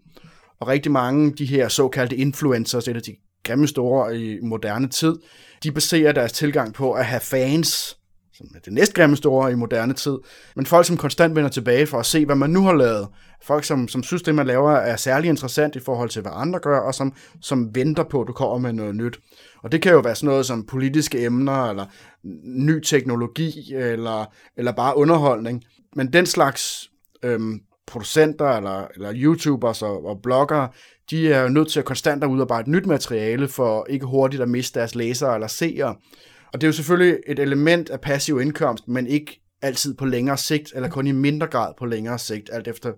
Og 0.59 0.67
rigtig 0.67 0.91
mange 0.91 1.27
af 1.27 1.33
de 1.33 1.45
her 1.45 1.67
såkaldte 1.67 2.15
influencers, 2.15 2.87
et 2.87 2.95
af 2.95 3.01
de 3.01 3.15
grimme 3.43 3.67
store 3.67 4.19
i 4.19 4.39
moderne 4.41 4.87
tid, 4.87 5.15
de 5.63 5.71
baserer 5.71 6.11
deres 6.11 6.31
tilgang 6.31 6.73
på 6.73 6.91
at 6.91 7.05
have 7.05 7.21
fans, 7.21 7.97
som 8.37 8.47
er 8.55 8.59
det 8.59 8.73
næstgrimmeste 8.73 9.25
ord 9.25 9.51
i 9.51 9.55
moderne 9.55 9.93
tid, 9.93 10.17
men 10.55 10.65
folk, 10.65 10.85
som 10.85 10.97
konstant 10.97 11.35
vender 11.35 11.49
tilbage 11.49 11.87
for 11.87 11.99
at 11.99 12.05
se, 12.05 12.25
hvad 12.25 12.35
man 12.35 12.49
nu 12.49 12.63
har 12.63 12.73
lavet. 12.73 13.07
Folk, 13.43 13.63
som, 13.63 13.87
som 13.87 14.03
synes, 14.03 14.21
det 14.21 14.35
man 14.35 14.47
laver 14.47 14.71
er 14.71 14.95
særlig 14.95 15.29
interessant 15.29 15.75
i 15.75 15.79
forhold 15.79 16.09
til, 16.09 16.21
hvad 16.21 16.31
andre 16.35 16.59
gør, 16.59 16.79
og 16.79 16.95
som, 16.95 17.13
som 17.41 17.75
venter 17.75 18.03
på, 18.03 18.21
at 18.21 18.27
du 18.27 18.33
kommer 18.33 18.57
med 18.57 18.73
noget 18.73 18.95
nyt. 18.95 19.19
Og 19.63 19.71
det 19.71 19.81
kan 19.81 19.91
jo 19.91 19.99
være 19.99 20.15
sådan 20.15 20.27
noget 20.27 20.45
som 20.45 20.65
politiske 20.65 21.25
emner, 21.25 21.69
eller 21.69 21.85
ny 22.43 22.83
teknologi, 22.83 23.73
eller, 23.75 24.25
eller 24.57 24.71
bare 24.71 24.97
underholdning. 24.97 25.63
Men 25.95 26.13
den 26.13 26.25
slags 26.25 26.89
øhm, 27.23 27.59
producenter, 27.87 28.49
eller, 28.49 28.87
eller 28.95 29.11
YouTubers 29.15 29.81
og, 29.81 30.05
og 30.05 30.19
bloggere, 30.23 30.69
de 31.09 31.33
er 31.33 31.41
jo 31.41 31.49
nødt 31.49 31.71
til 31.71 31.79
at 31.79 31.85
konstant 31.85 32.23
at 32.23 32.27
udarbejde 32.27 32.71
nyt 32.71 32.85
materiale, 32.85 33.47
for 33.47 33.85
ikke 33.89 34.05
hurtigt 34.05 34.41
at 34.41 34.49
miste 34.49 34.79
deres 34.79 34.95
læsere 34.95 35.33
eller 35.33 35.47
seere. 35.47 35.95
Og 36.53 36.61
det 36.61 36.67
er 36.67 36.69
jo 36.69 36.73
selvfølgelig 36.73 37.17
et 37.27 37.39
element 37.39 37.89
af 37.89 38.01
passiv 38.01 38.41
indkomst, 38.41 38.87
men 38.87 39.07
ikke 39.07 39.41
altid 39.61 39.93
på 39.93 40.05
længere 40.05 40.37
sigt, 40.37 40.71
eller 40.75 40.89
kun 40.89 41.07
i 41.07 41.11
mindre 41.11 41.47
grad 41.47 41.73
på 41.79 41.85
længere 41.85 42.19
sigt, 42.19 42.49
alt 42.53 42.67
efter 42.67 42.91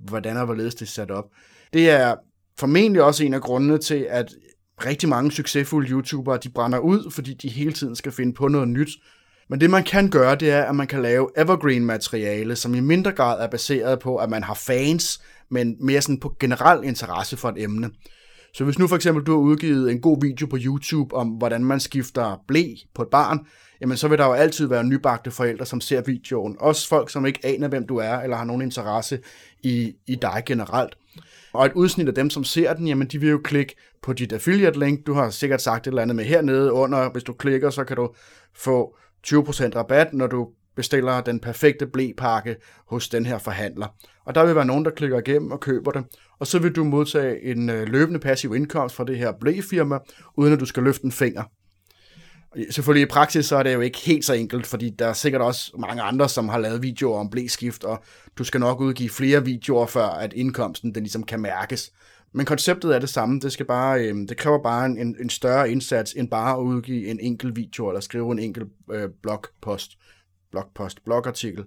hvordan 0.00 0.36
og 0.36 0.44
hvorledes 0.44 0.74
det 0.74 0.82
er 0.82 0.90
sat 0.90 1.10
op. 1.10 1.24
Det 1.72 1.90
er 1.90 2.14
formentlig 2.58 3.02
også 3.02 3.24
en 3.24 3.34
af 3.34 3.40
grundene 3.40 3.78
til, 3.78 4.06
at 4.10 4.34
rigtig 4.86 5.08
mange 5.08 5.32
succesfulde 5.32 5.90
YouTubere, 5.90 6.38
de 6.42 6.48
brænder 6.48 6.78
ud, 6.78 7.10
fordi 7.10 7.34
de 7.34 7.48
hele 7.48 7.72
tiden 7.72 7.96
skal 7.96 8.12
finde 8.12 8.32
på 8.34 8.48
noget 8.48 8.68
nyt. 8.68 8.88
Men 9.48 9.60
det 9.60 9.70
man 9.70 9.84
kan 9.84 10.10
gøre, 10.10 10.34
det 10.34 10.50
er, 10.50 10.62
at 10.62 10.74
man 10.74 10.86
kan 10.86 11.02
lave 11.02 11.30
evergreen 11.36 11.84
materiale, 11.84 12.56
som 12.56 12.74
i 12.74 12.80
mindre 12.80 13.12
grad 13.12 13.44
er 13.44 13.48
baseret 13.50 13.98
på, 13.98 14.16
at 14.16 14.30
man 14.30 14.42
har 14.42 14.54
fans, 14.54 15.22
men 15.50 15.76
mere 15.80 16.00
sådan 16.00 16.20
på 16.20 16.36
generel 16.40 16.84
interesse 16.84 17.36
for 17.36 17.48
et 17.48 17.62
emne. 17.62 17.90
Så 18.54 18.64
hvis 18.64 18.78
nu 18.78 18.86
for 18.86 18.96
eksempel 18.96 19.24
du 19.24 19.30
har 19.30 19.38
udgivet 19.38 19.90
en 19.90 20.00
god 20.00 20.18
video 20.22 20.46
på 20.46 20.58
YouTube 20.60 21.16
om, 21.16 21.28
hvordan 21.28 21.64
man 21.64 21.80
skifter 21.80 22.42
blæ 22.48 22.64
på 22.94 23.02
et 23.02 23.08
barn, 23.08 23.46
jamen 23.80 23.96
så 23.96 24.08
vil 24.08 24.18
der 24.18 24.26
jo 24.26 24.32
altid 24.32 24.66
være 24.66 24.84
nybagte 24.84 25.30
forældre, 25.30 25.66
som 25.66 25.80
ser 25.80 26.02
videoen. 26.06 26.56
Også 26.60 26.88
folk, 26.88 27.10
som 27.10 27.26
ikke 27.26 27.40
aner, 27.46 27.68
hvem 27.68 27.86
du 27.86 27.96
er, 27.96 28.16
eller 28.16 28.36
har 28.36 28.44
nogen 28.44 28.62
interesse 28.62 29.18
i, 29.62 29.92
i 30.06 30.14
dig 30.14 30.42
generelt. 30.46 30.96
Og 31.52 31.66
et 31.66 31.72
udsnit 31.72 32.08
af 32.08 32.14
dem, 32.14 32.30
som 32.30 32.44
ser 32.44 32.74
den, 32.74 32.88
jamen 32.88 33.06
de 33.06 33.18
vil 33.20 33.30
jo 33.30 33.40
klikke 33.44 33.74
på 34.02 34.12
dit 34.12 34.32
affiliate 34.32 34.78
link. 34.78 35.06
Du 35.06 35.12
har 35.12 35.30
sikkert 35.30 35.62
sagt 35.62 35.86
et 35.86 35.90
eller 35.90 36.02
andet 36.02 36.16
med 36.16 36.24
hernede 36.24 36.72
under. 36.72 37.10
Hvis 37.10 37.22
du 37.22 37.32
klikker, 37.32 37.70
så 37.70 37.84
kan 37.84 37.96
du 37.96 38.10
få 38.54 38.96
20% 39.26 39.36
rabat, 39.76 40.14
når 40.14 40.26
du 40.26 40.48
bestiller 40.76 41.20
den 41.20 41.40
perfekte 41.40 41.86
blæpakke 41.86 42.56
hos 42.86 43.08
den 43.08 43.26
her 43.26 43.38
forhandler. 43.38 43.86
Og 44.24 44.34
der 44.34 44.44
vil 44.44 44.54
være 44.54 44.64
nogen, 44.64 44.84
der 44.84 44.90
klikker 44.90 45.18
igennem 45.18 45.50
og 45.50 45.60
køber 45.60 45.90
det, 45.90 46.04
og 46.40 46.46
så 46.46 46.58
vil 46.58 46.72
du 46.72 46.84
modtage 46.84 47.42
en 47.42 47.70
øh, 47.70 47.88
løbende 47.88 48.20
passiv 48.20 48.54
indkomst 48.54 48.96
fra 48.96 49.04
det 49.04 49.18
her 49.18 49.32
blæfirma, 49.40 49.98
uden 50.36 50.52
at 50.52 50.60
du 50.60 50.66
skal 50.66 50.82
løfte 50.82 51.04
en 51.04 51.12
finger. 51.12 51.42
Selvfølgelig 52.70 53.06
i 53.06 53.10
praksis 53.10 53.46
så 53.46 53.56
er 53.56 53.62
det 53.62 53.74
jo 53.74 53.80
ikke 53.80 53.98
helt 53.98 54.24
så 54.24 54.34
enkelt, 54.34 54.66
fordi 54.66 54.90
der 54.90 55.06
er 55.06 55.12
sikkert 55.12 55.42
også 55.42 55.72
mange 55.78 56.02
andre, 56.02 56.28
som 56.28 56.48
har 56.48 56.58
lavet 56.58 56.82
videoer 56.82 57.18
om 57.18 57.30
blæskift, 57.30 57.84
og 57.84 58.02
du 58.38 58.44
skal 58.44 58.60
nok 58.60 58.80
udgive 58.80 59.10
flere 59.10 59.44
videoer, 59.44 59.86
før 59.86 60.06
at 60.06 60.32
indkomsten 60.32 60.94
den 60.94 61.02
ligesom 61.02 61.22
kan 61.22 61.40
mærkes. 61.40 61.92
Men 62.34 62.46
konceptet 62.46 62.94
er 62.94 62.98
det 62.98 63.08
samme. 63.08 63.40
Det, 63.40 63.52
skal 63.52 63.66
bare, 63.66 64.00
øh, 64.04 64.14
det 64.28 64.36
kræver 64.36 64.62
bare 64.62 64.86
en, 64.86 65.16
en 65.20 65.30
større 65.30 65.70
indsats, 65.70 66.12
end 66.12 66.28
bare 66.28 66.56
at 66.56 66.60
udgive 66.60 67.06
en 67.06 67.20
enkelt 67.20 67.56
video, 67.56 67.88
eller 67.88 68.00
skrive 68.00 68.32
en 68.32 68.38
enkelt 68.38 68.68
øh, 68.92 69.08
blogpost 69.22 69.96
blogpost, 70.50 71.04
blogartikel. 71.04 71.64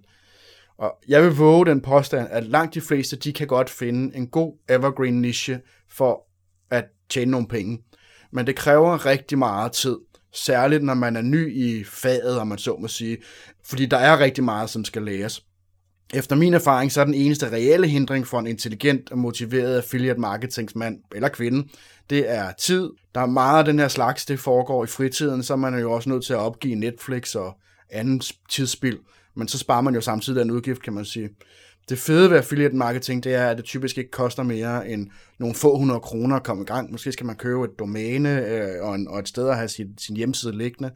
Og 0.77 0.91
jeg 1.07 1.23
vil 1.23 1.31
våge 1.31 1.65
den 1.65 1.81
påstand, 1.81 2.27
at 2.31 2.45
langt 2.45 2.73
de 2.73 2.81
fleste, 2.81 3.15
de 3.15 3.33
kan 3.33 3.47
godt 3.47 3.69
finde 3.69 4.17
en 4.17 4.27
god 4.27 4.53
evergreen 4.69 5.21
niche 5.21 5.61
for 5.89 6.27
at 6.71 6.85
tjene 7.09 7.31
nogle 7.31 7.47
penge. 7.47 7.83
Men 8.31 8.47
det 8.47 8.55
kræver 8.55 9.05
rigtig 9.05 9.37
meget 9.37 9.71
tid, 9.71 9.97
særligt 10.33 10.83
når 10.83 10.93
man 10.93 11.15
er 11.15 11.21
ny 11.21 11.53
i 11.55 11.83
faget, 11.83 12.39
om 12.39 12.47
man 12.47 12.57
så 12.57 12.77
må 12.79 12.87
sige, 12.87 13.17
fordi 13.65 13.85
der 13.85 13.97
er 13.97 14.19
rigtig 14.19 14.43
meget, 14.43 14.69
som 14.69 14.85
skal 14.85 15.01
læres. 15.01 15.45
Efter 16.13 16.35
min 16.35 16.53
erfaring, 16.53 16.91
så 16.91 17.01
er 17.01 17.05
den 17.05 17.13
eneste 17.13 17.51
reelle 17.51 17.87
hindring 17.87 18.27
for 18.27 18.39
en 18.39 18.47
intelligent 18.47 19.11
og 19.11 19.17
motiveret 19.17 19.77
affiliate 19.77 20.19
marketingsmand 20.19 20.97
eller 21.15 21.29
kvinde, 21.29 21.67
det 22.09 22.31
er 22.31 22.51
tid. 22.51 22.89
Der 23.15 23.21
er 23.21 23.25
meget 23.25 23.59
af 23.59 23.65
den 23.65 23.79
her 23.79 23.87
slags, 23.87 24.25
det 24.25 24.39
foregår 24.39 24.83
i 24.83 24.87
fritiden, 24.87 25.43
så 25.43 25.55
man 25.55 25.73
er 25.73 25.79
jo 25.79 25.91
også 25.91 26.09
nødt 26.09 26.25
til 26.25 26.33
at 26.33 26.39
opgive 26.39 26.75
Netflix 26.75 27.35
og 27.35 27.57
anden 27.89 28.21
tidsspil, 28.49 28.99
men 29.35 29.47
så 29.47 29.57
sparer 29.57 29.81
man 29.81 29.95
jo 29.95 30.01
samtidig 30.01 30.39
den 30.39 30.51
udgift, 30.51 30.83
kan 30.83 30.93
man 30.93 31.05
sige. 31.05 31.29
Det 31.89 31.99
fede 31.99 32.29
ved 32.29 32.37
affiliate 32.37 32.75
marketing, 32.75 33.23
det 33.23 33.33
er, 33.33 33.47
at 33.47 33.57
det 33.57 33.65
typisk 33.65 33.97
ikke 33.97 34.11
koster 34.11 34.43
mere 34.43 34.89
end 34.89 35.09
nogle 35.39 35.55
få 35.55 35.77
hundrede 35.77 35.99
kroner 35.99 36.35
at 36.35 36.43
komme 36.43 36.63
i 36.63 36.65
gang. 36.65 36.91
Måske 36.91 37.11
skal 37.11 37.25
man 37.25 37.35
købe 37.35 37.63
et 37.63 37.79
domæne 37.79 38.45
øh, 38.47 38.81
og, 38.81 38.95
en, 38.95 39.07
og 39.07 39.19
et 39.19 39.27
sted 39.27 39.49
at 39.49 39.55
have 39.55 39.67
sin, 39.67 39.97
sin 39.97 40.15
hjemmeside 40.15 40.57
liggende. 40.57 40.91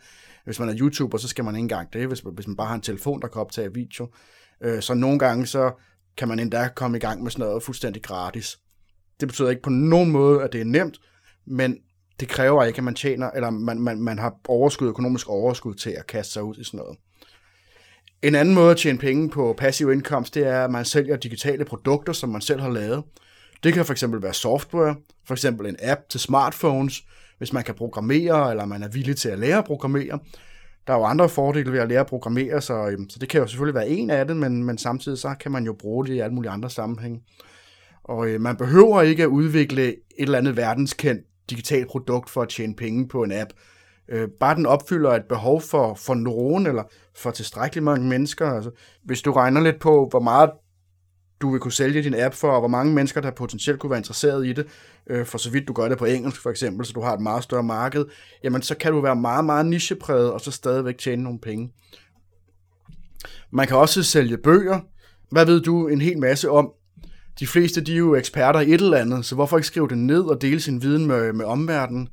Hvis 0.46 0.60
man 0.60 0.70
er 0.70 0.76
YouTuber, 0.80 1.18
så 1.18 1.28
skal 1.28 1.46
man 1.46 1.56
ikke 1.56 1.64
engang 1.64 1.94
det, 1.94 2.08
hvis, 2.08 2.20
hvis 2.20 2.48
man 2.48 2.56
bare 2.56 2.68
har 2.68 2.76
en 2.76 2.82
telefon, 2.82 3.22
der 3.22 3.28
kan 3.28 3.42
optage 3.42 3.74
video. 3.74 4.08
Øh, 4.64 4.82
så 4.82 4.94
nogle 4.94 5.20
gange, 5.20 5.46
så 5.46 5.72
kan 6.18 6.28
man 6.28 6.40
endda 6.40 6.70
komme 6.76 6.98
i 6.98 7.00
gang 7.00 7.24
med 7.24 7.32
sådan 7.32 7.46
noget 7.46 7.64
fuldstændig 7.64 8.04
gratis. 8.04 8.58
Det 9.20 9.28
betyder 9.28 9.50
ikke 9.50 9.62
på 9.62 9.70
nogen 9.70 10.12
måde, 10.12 10.44
at 10.44 10.54
det 10.54 10.62
er 10.62 10.66
nemt, 10.66 11.00
men 11.46 11.78
det 12.20 12.28
kræver 12.28 12.64
ikke, 12.64 12.78
at 12.78 12.84
man 12.84 12.96
tjener, 12.96 13.32
eller 13.32 13.50
man, 13.50 13.80
man, 13.80 14.02
man 14.02 14.20
har 14.20 14.36
overskud, 14.48 14.88
økonomisk 14.88 15.30
overskud 15.30 15.74
til 15.74 15.90
at 15.90 16.08
kaste 16.08 16.34
sig 16.34 16.44
ud 16.44 16.56
i 16.56 16.64
sådan 16.64 16.78
noget. 16.78 16.98
En 18.22 18.36
anden 18.36 18.54
måde 18.54 18.72
at 18.72 18.78
tjene 18.78 19.00
penge 19.00 19.30
på 19.30 19.56
passiv 19.58 19.92
indkomst, 19.92 20.36
det 20.36 20.48
er, 20.48 20.64
at 20.64 20.72
man 20.72 20.86
sælger 20.86 21.18
digitale 21.18 21.66
produkter, 21.66 22.14
som 22.14 22.30
man 22.30 22.42
selv 22.42 22.62
har 22.62 22.70
lavet. 22.70 23.04
Det 23.64 23.74
kan 23.74 23.86
fx 23.86 24.04
være 24.08 24.34
software, 24.34 24.96
for 25.28 25.34
eksempel 25.34 25.68
en 25.68 25.76
app 25.82 26.02
til 26.10 26.20
smartphones, 26.20 27.04
hvis 27.38 27.54
man 27.54 27.64
kan 27.64 27.76
programmere, 27.76 28.52
eller 28.52 28.66
man 28.66 28.84
er 28.84 28.88
villig 28.88 29.18
til 29.18 29.30
at 29.30 29.40
lære 29.40 29.58
at 29.58 29.66
programmere. 29.66 30.20
Der 30.88 30.94
er 30.94 30.98
jo 30.98 31.04
andre 31.04 31.30
fordele 31.30 31.72
ved 31.72 31.80
at 31.80 31.90
lære 31.90 32.00
at 32.00 32.08
programmere, 32.08 32.62
så, 32.62 32.88
øhm, 32.88 33.10
så 33.10 33.20
det 33.20 33.30
kan 33.30 33.42
jo 33.42 33.48
selvfølgelig 33.48 33.76
være 33.76 33.90
en 33.90 34.10
af 34.10 34.28
det, 34.28 34.38
men, 34.38 34.64
men 34.64 34.78
samtidig 34.78 35.18
så 35.18 35.36
kan 35.40 35.52
man 35.52 35.66
jo 35.66 35.74
bruge 35.74 36.08
det 36.08 36.14
i 36.14 36.20
alle 36.20 36.36
mulige 36.36 36.52
andre 36.52 36.70
sammenhænge. 36.70 37.22
Og 38.04 38.28
øh, 38.28 38.42
man 38.42 38.58
behøver 38.58 39.02
ikke 39.02 39.24
at 39.24 39.28
udvikle 39.28 39.88
et 39.88 39.98
eller 40.18 40.38
andet 40.38 40.58
verdenskendt 40.58 41.22
digitalt 41.50 41.88
produkt 41.88 42.30
for 42.30 42.42
at 42.42 42.50
tjene 42.50 42.76
penge 42.76 43.08
på 43.08 43.24
en 43.24 43.32
app. 43.32 43.50
Øh, 44.10 44.28
bare 44.40 44.56
den 44.56 44.66
opfylder 44.66 45.10
et 45.10 45.26
behov 45.30 45.62
for, 45.62 45.94
for 45.94 46.14
nogen, 46.14 46.68
eller 46.68 46.84
for 47.16 47.32
tilstrækkeligt 47.32 47.84
mange 47.84 48.08
mennesker. 48.08 48.52
Altså, 48.52 48.72
hvis 49.04 49.22
du 49.22 49.32
regner 49.32 49.62
lidt 49.62 49.80
på, 49.80 50.08
hvor 50.10 50.20
meget 50.20 50.50
du 51.42 51.52
vil 51.52 51.60
kunne 51.60 51.72
sælge 51.72 52.04
din 52.04 52.20
app 52.20 52.36
for, 52.36 52.52
og 52.52 52.60
hvor 52.60 52.68
mange 52.68 52.94
mennesker, 52.94 53.22
der 53.22 53.32
potentielt 53.32 53.80
kunne 53.80 53.90
være 53.90 54.00
interesseret 54.00 54.48
i 54.48 54.54
det, 54.54 54.68
øh, 55.10 55.26
for 55.26 55.38
så 55.38 55.52
vidt 55.52 55.68
du 55.68 55.74
gør 55.74 55.90
det 55.90 55.98
på 55.98 56.06
engelsk 56.06 56.42
for 56.42 56.50
eksempel, 56.50 56.86
så 56.86 56.94
du 56.94 57.02
har 57.02 57.14
et 57.14 57.22
meget 57.22 57.44
større 57.44 57.64
marked, 57.64 58.06
jamen 58.44 58.62
så 58.62 58.76
kan 58.78 58.92
du 58.92 59.02
være 59.02 59.16
meget, 59.16 59.46
meget 59.46 59.66
nichepræget, 59.66 60.32
og 60.32 60.42
så 60.42 60.52
stadigvæk 60.52 60.98
tjene 60.98 61.24
nogle 61.24 61.40
penge. 61.40 61.74
Man 63.52 63.68
kan 63.68 63.78
også 63.78 64.04
sælge 64.04 64.38
bøger. 64.38 64.80
Hvad 65.32 65.46
ved 65.46 65.62
du 65.62 65.88
en 65.88 66.02
hel 66.02 66.20
masse 66.20 66.50
om? 66.50 66.72
de 67.40 67.48
fleste 67.48 67.82
de 67.82 67.94
er 67.94 67.98
jo 67.98 68.16
eksperter 68.16 68.60
i 68.60 68.74
et 68.74 68.82
eller 68.82 68.98
andet, 68.98 69.26
så 69.26 69.36
hvorfor 69.36 69.58
ikke 69.58 69.68
skrive 69.68 69.88
det 69.88 69.98
ned 69.98 70.22
og 70.22 70.42
dele 70.42 70.60
sin 70.60 70.82
viden 70.82 71.06
med, 71.06 71.34
med 71.34 71.46
omverdenen? 71.46 72.10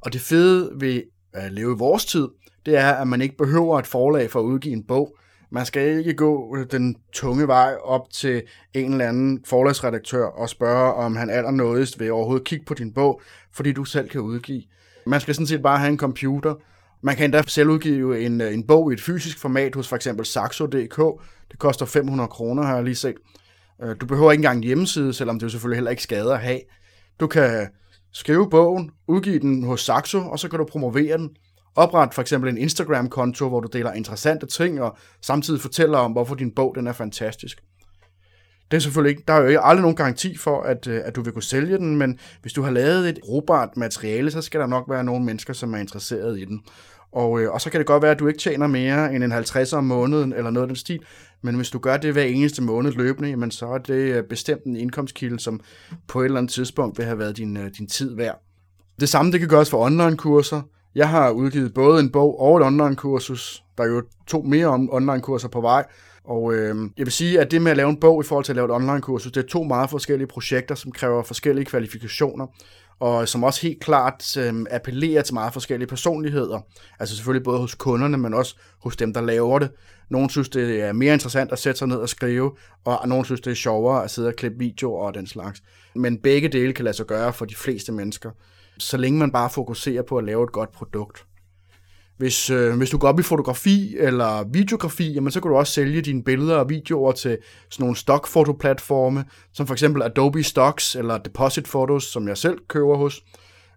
Og 0.00 0.12
det 0.12 0.20
fede 0.20 0.70
ved 0.74 1.02
øh, 1.36 1.42
leve 1.50 1.72
i 1.72 1.78
vores 1.78 2.04
tid, 2.04 2.28
det 2.66 2.76
er, 2.76 2.92
at 2.92 3.08
man 3.08 3.20
ikke 3.20 3.36
behøver 3.36 3.78
et 3.78 3.86
forlag 3.86 4.30
for 4.30 4.40
at 4.40 4.44
udgive 4.44 4.72
en 4.72 4.82
bog. 4.82 5.16
Man 5.50 5.66
skal 5.66 5.98
ikke 5.98 6.14
gå 6.14 6.56
den 6.70 6.96
tunge 7.12 7.46
vej 7.46 7.74
op 7.82 8.10
til 8.10 8.42
en 8.74 8.92
eller 8.92 9.08
anden 9.08 9.44
forlagsredaktør 9.46 10.24
og 10.24 10.48
spørge, 10.48 10.92
om 10.92 11.16
han 11.16 11.30
allernådigst 11.30 12.00
vil 12.00 12.12
overhovedet 12.12 12.46
kigge 12.46 12.64
på 12.64 12.74
din 12.74 12.92
bog, 12.92 13.20
fordi 13.52 13.72
du 13.72 13.84
selv 13.84 14.08
kan 14.08 14.20
udgive. 14.20 14.62
Man 15.06 15.20
skal 15.20 15.34
sådan 15.34 15.46
set 15.46 15.62
bare 15.62 15.78
have 15.78 15.90
en 15.90 15.98
computer. 15.98 16.54
Man 17.02 17.16
kan 17.16 17.24
endda 17.24 17.42
selv 17.46 17.68
udgive 17.68 18.20
en, 18.20 18.40
øh, 18.40 18.54
en 18.54 18.66
bog 18.66 18.90
i 18.90 18.94
et 18.94 19.00
fysisk 19.00 19.38
format 19.38 19.74
hos 19.74 19.88
for 19.88 19.96
eksempel 19.96 20.26
Saxo.dk. 20.26 21.22
Det 21.50 21.58
koster 21.58 21.86
500 21.86 22.28
kroner, 22.28 22.62
har 22.62 22.74
jeg 22.74 22.84
lige 22.84 22.94
set. 22.94 23.14
Øh, 23.82 23.96
du 24.00 24.06
behøver 24.06 24.32
ikke 24.32 24.40
engang 24.40 24.56
en 24.56 24.64
hjemmeside, 24.64 25.12
selvom 25.12 25.38
det 25.38 25.44
jo 25.44 25.48
selvfølgelig 25.48 25.76
heller 25.76 25.90
ikke 25.90 26.02
skader 26.02 26.34
at 26.34 26.40
have. 26.40 26.60
Du 27.20 27.26
kan 27.26 27.68
skrive 28.12 28.50
bogen, 28.50 28.90
udgive 29.08 29.38
den 29.38 29.64
hos 29.64 29.84
Saxo, 29.84 30.18
og 30.18 30.38
så 30.38 30.48
kan 30.48 30.58
du 30.58 30.64
promovere 30.64 31.18
den. 31.18 31.30
Opret 31.76 32.14
for 32.14 32.22
eksempel 32.22 32.50
en 32.50 32.58
Instagram-konto, 32.58 33.48
hvor 33.48 33.60
du 33.60 33.68
deler 33.72 33.92
interessante 33.92 34.46
ting, 34.46 34.80
og 34.82 34.96
samtidig 35.22 35.60
fortæller 35.60 35.98
om, 35.98 36.12
hvorfor 36.12 36.34
din 36.34 36.54
bog 36.54 36.74
den 36.74 36.86
er 36.86 36.92
fantastisk. 36.92 37.62
Det 38.70 38.76
er 38.76 38.80
selvfølgelig 38.80 39.10
ikke, 39.10 39.22
der 39.28 39.34
er 39.34 39.50
jo 39.50 39.60
aldrig 39.62 39.82
nogen 39.82 39.96
garanti 39.96 40.36
for, 40.36 40.62
at, 40.62 40.86
øh, 40.86 41.00
at 41.04 41.16
du 41.16 41.22
vil 41.22 41.32
kunne 41.32 41.42
sælge 41.42 41.78
den, 41.78 41.96
men 41.96 42.18
hvis 42.42 42.52
du 42.52 42.62
har 42.62 42.70
lavet 42.70 43.08
et 43.08 43.18
robart 43.28 43.76
materiale, 43.76 44.30
så 44.30 44.42
skal 44.42 44.60
der 44.60 44.66
nok 44.66 44.84
være 44.88 45.04
nogle 45.04 45.24
mennesker, 45.24 45.52
som 45.52 45.74
er 45.74 45.78
interesseret 45.78 46.38
i 46.38 46.44
den. 46.44 46.60
Og, 47.12 47.40
øh, 47.40 47.52
og 47.52 47.60
så 47.60 47.70
kan 47.70 47.80
det 47.80 47.86
godt 47.86 48.02
være, 48.02 48.10
at 48.10 48.18
du 48.18 48.26
ikke 48.26 48.40
tjener 48.40 48.66
mere 48.66 49.14
end 49.14 49.24
en 49.24 49.32
50 49.32 49.72
om 49.72 49.84
måneden, 49.84 50.32
eller 50.32 50.50
noget 50.50 50.64
af 50.64 50.68
den 50.68 50.76
stil, 50.76 51.00
men 51.42 51.54
hvis 51.54 51.70
du 51.70 51.78
gør 51.78 51.96
det 51.96 52.12
hver 52.12 52.22
eneste 52.22 52.62
måned 52.62 52.92
løbende, 52.92 53.28
jamen 53.28 53.50
så 53.50 53.66
er 53.66 53.78
det 53.78 53.94
øh, 53.94 54.24
bestemt 54.24 54.64
en 54.64 54.76
indkomstkilde, 54.76 55.40
som 55.40 55.60
på 56.08 56.20
et 56.20 56.24
eller 56.24 56.38
andet 56.38 56.52
tidspunkt 56.52 56.98
vil 56.98 57.06
have 57.06 57.18
været 57.18 57.36
din, 57.36 57.56
øh, 57.56 57.70
din 57.78 57.86
tid 57.86 58.16
værd. 58.16 58.42
Det 59.00 59.08
samme 59.08 59.32
det 59.32 59.40
kan 59.40 59.48
gøres 59.48 59.70
for 59.70 59.78
online-kurser. 59.78 60.62
Jeg 60.94 61.08
har 61.08 61.30
udgivet 61.30 61.74
både 61.74 62.00
en 62.00 62.10
bog 62.10 62.40
og 62.40 62.56
et 62.56 62.66
online-kursus. 62.66 63.64
Der 63.78 63.84
er 63.84 63.88
jo 63.88 64.02
to 64.26 64.42
mere 64.42 64.66
online-kurser 64.68 65.48
på 65.48 65.60
vej. 65.60 65.84
Og 66.24 66.54
øh, 66.54 66.76
jeg 66.98 67.06
vil 67.06 67.12
sige, 67.12 67.40
at 67.40 67.50
det 67.50 67.62
med 67.62 67.70
at 67.70 67.76
lave 67.76 67.90
en 67.90 68.00
bog 68.00 68.24
i 68.24 68.26
forhold 68.26 68.44
til 68.44 68.52
at 68.52 68.56
lave 68.56 68.64
et 68.64 68.70
online-kursus, 68.70 69.32
det 69.32 69.44
er 69.44 69.48
to 69.48 69.62
meget 69.62 69.90
forskellige 69.90 70.26
projekter, 70.26 70.74
som 70.74 70.92
kræver 70.92 71.22
forskellige 71.22 71.64
kvalifikationer, 71.64 72.46
og 73.00 73.28
som 73.28 73.44
også 73.44 73.62
helt 73.62 73.80
klart 73.80 74.36
øh, 74.36 74.54
appellerer 74.70 75.22
til 75.22 75.34
meget 75.34 75.52
forskellige 75.52 75.88
personligheder. 75.88 76.60
Altså 76.98 77.16
selvfølgelig 77.16 77.44
både 77.44 77.58
hos 77.58 77.74
kunderne, 77.74 78.18
men 78.18 78.34
også 78.34 78.56
hos 78.82 78.96
dem, 78.96 79.14
der 79.14 79.20
laver 79.20 79.58
det. 79.58 79.70
Nogle 80.10 80.30
synes, 80.30 80.48
det 80.48 80.82
er 80.82 80.92
mere 80.92 81.14
interessant 81.14 81.52
at 81.52 81.58
sætte 81.58 81.78
sig 81.78 81.88
ned 81.88 81.96
og 81.96 82.08
skrive, 82.08 82.56
og 82.84 83.08
nogle 83.08 83.24
synes, 83.24 83.40
det 83.40 83.50
er 83.50 83.54
sjovere 83.54 84.04
at 84.04 84.10
sidde 84.10 84.28
og 84.28 84.34
klippe 84.34 84.58
videoer 84.58 85.06
og 85.06 85.14
den 85.14 85.26
slags. 85.26 85.62
Men 85.94 86.18
begge 86.18 86.48
dele 86.48 86.72
kan 86.72 86.84
lade 86.84 86.96
sig 86.96 87.06
gøre 87.06 87.32
for 87.32 87.44
de 87.44 87.54
fleste 87.54 87.92
mennesker, 87.92 88.30
så 88.78 88.96
længe 88.96 89.18
man 89.18 89.32
bare 89.32 89.50
fokuserer 89.50 90.02
på 90.02 90.18
at 90.18 90.24
lave 90.24 90.44
et 90.44 90.52
godt 90.52 90.72
produkt. 90.72 91.24
Hvis, 92.20 92.50
øh, 92.50 92.76
hvis 92.76 92.90
du 92.90 92.98
går 92.98 93.08
op 93.08 93.20
i 93.20 93.22
fotografi 93.22 93.96
eller 93.98 94.44
videografi, 94.52 95.12
jamen, 95.12 95.30
så 95.30 95.40
kan 95.40 95.50
du 95.50 95.56
også 95.56 95.72
sælge 95.72 96.02
dine 96.02 96.24
billeder 96.24 96.56
og 96.56 96.68
videoer 96.68 97.12
til 97.12 97.38
sådan 97.70 97.82
nogle 97.82 97.96
stockfotoplatforme, 97.96 99.24
som 99.52 99.66
for 99.66 99.74
eksempel 99.74 100.02
Adobe 100.02 100.42
Stocks 100.42 100.96
eller 100.96 101.18
Deposit 101.18 101.64
Photos, 101.64 102.04
som 102.04 102.28
jeg 102.28 102.38
selv 102.38 102.58
køber 102.68 102.96
hos. 102.96 103.22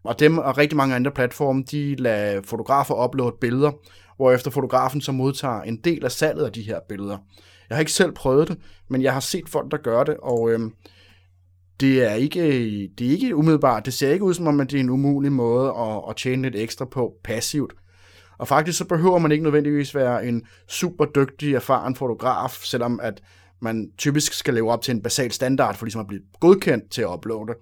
Og 0.03 0.19
dem 0.19 0.38
og 0.38 0.58
rigtig 0.58 0.77
mange 0.77 0.95
andre 0.95 1.12
platforme, 1.12 1.63
de 1.71 1.95
lader 1.95 2.41
fotografer 2.43 3.06
uploade 3.06 3.36
billeder, 3.41 3.71
hvorefter 4.15 4.51
fotografen 4.51 5.01
så 5.01 5.12
modtager 5.12 5.62
en 5.62 5.75
del 5.75 6.06
af 6.06 6.12
salget 6.12 6.45
af 6.45 6.51
de 6.51 6.62
her 6.62 6.79
billeder. 6.89 7.17
Jeg 7.69 7.75
har 7.75 7.79
ikke 7.79 7.91
selv 7.91 8.12
prøvet 8.12 8.47
det, 8.47 8.58
men 8.89 9.01
jeg 9.01 9.13
har 9.13 9.19
set 9.19 9.49
folk, 9.49 9.71
der 9.71 9.77
gør 9.77 10.03
det, 10.03 10.17
og 10.17 10.51
øh, 10.51 10.60
det 11.79 12.03
er 12.12 12.13
ikke, 12.13 12.41
det 12.97 13.08
er 13.08 13.12
ikke 13.12 13.36
umiddelbart, 13.36 13.86
det 13.86 13.93
ser 13.93 14.12
ikke 14.12 14.25
ud 14.25 14.34
som 14.34 14.47
om, 14.47 14.60
at 14.60 14.71
det 14.71 14.77
er 14.77 14.84
en 14.84 14.89
umulig 14.89 15.32
måde 15.32 15.69
at, 15.69 16.01
at 16.10 16.15
tjene 16.15 16.41
lidt 16.41 16.56
ekstra 16.56 16.86
på 16.86 17.13
passivt. 17.23 17.73
Og 18.37 18.47
faktisk 18.47 18.77
så 18.77 18.85
behøver 18.85 19.17
man 19.17 19.31
ikke 19.31 19.43
nødvendigvis 19.43 19.95
være 19.95 20.25
en 20.25 20.43
super 20.67 21.05
dygtig, 21.05 21.53
erfaren 21.53 21.95
fotograf, 21.95 22.51
selvom 22.63 22.99
at 23.03 23.21
man 23.61 23.91
typisk 23.97 24.33
skal 24.33 24.53
leve 24.53 24.71
op 24.71 24.81
til 24.81 24.93
en 24.93 25.01
basal 25.01 25.31
standard 25.31 25.75
for 25.75 25.85
ligesom 25.85 26.01
at 26.01 26.07
blive 26.07 26.21
godkendt 26.39 26.91
til 26.91 27.01
at 27.01 27.07
uploade. 27.07 27.53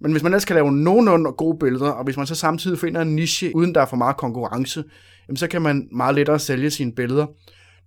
Men 0.00 0.12
hvis 0.12 0.22
man 0.22 0.32
ellers 0.32 0.44
kan 0.44 0.56
lave 0.56 0.72
nogenlunde 0.72 1.32
gode 1.32 1.58
billeder, 1.58 1.90
og 1.90 2.04
hvis 2.04 2.16
man 2.16 2.26
så 2.26 2.34
samtidig 2.34 2.78
finder 2.78 3.00
en 3.00 3.16
niche, 3.16 3.56
uden 3.56 3.74
der 3.74 3.80
er 3.80 3.86
for 3.86 3.96
meget 3.96 4.16
konkurrence, 4.16 4.84
jamen 5.28 5.36
så 5.36 5.48
kan 5.48 5.62
man 5.62 5.88
meget 5.92 6.14
lettere 6.14 6.38
sælge 6.38 6.70
sine 6.70 6.92
billeder. 6.92 7.26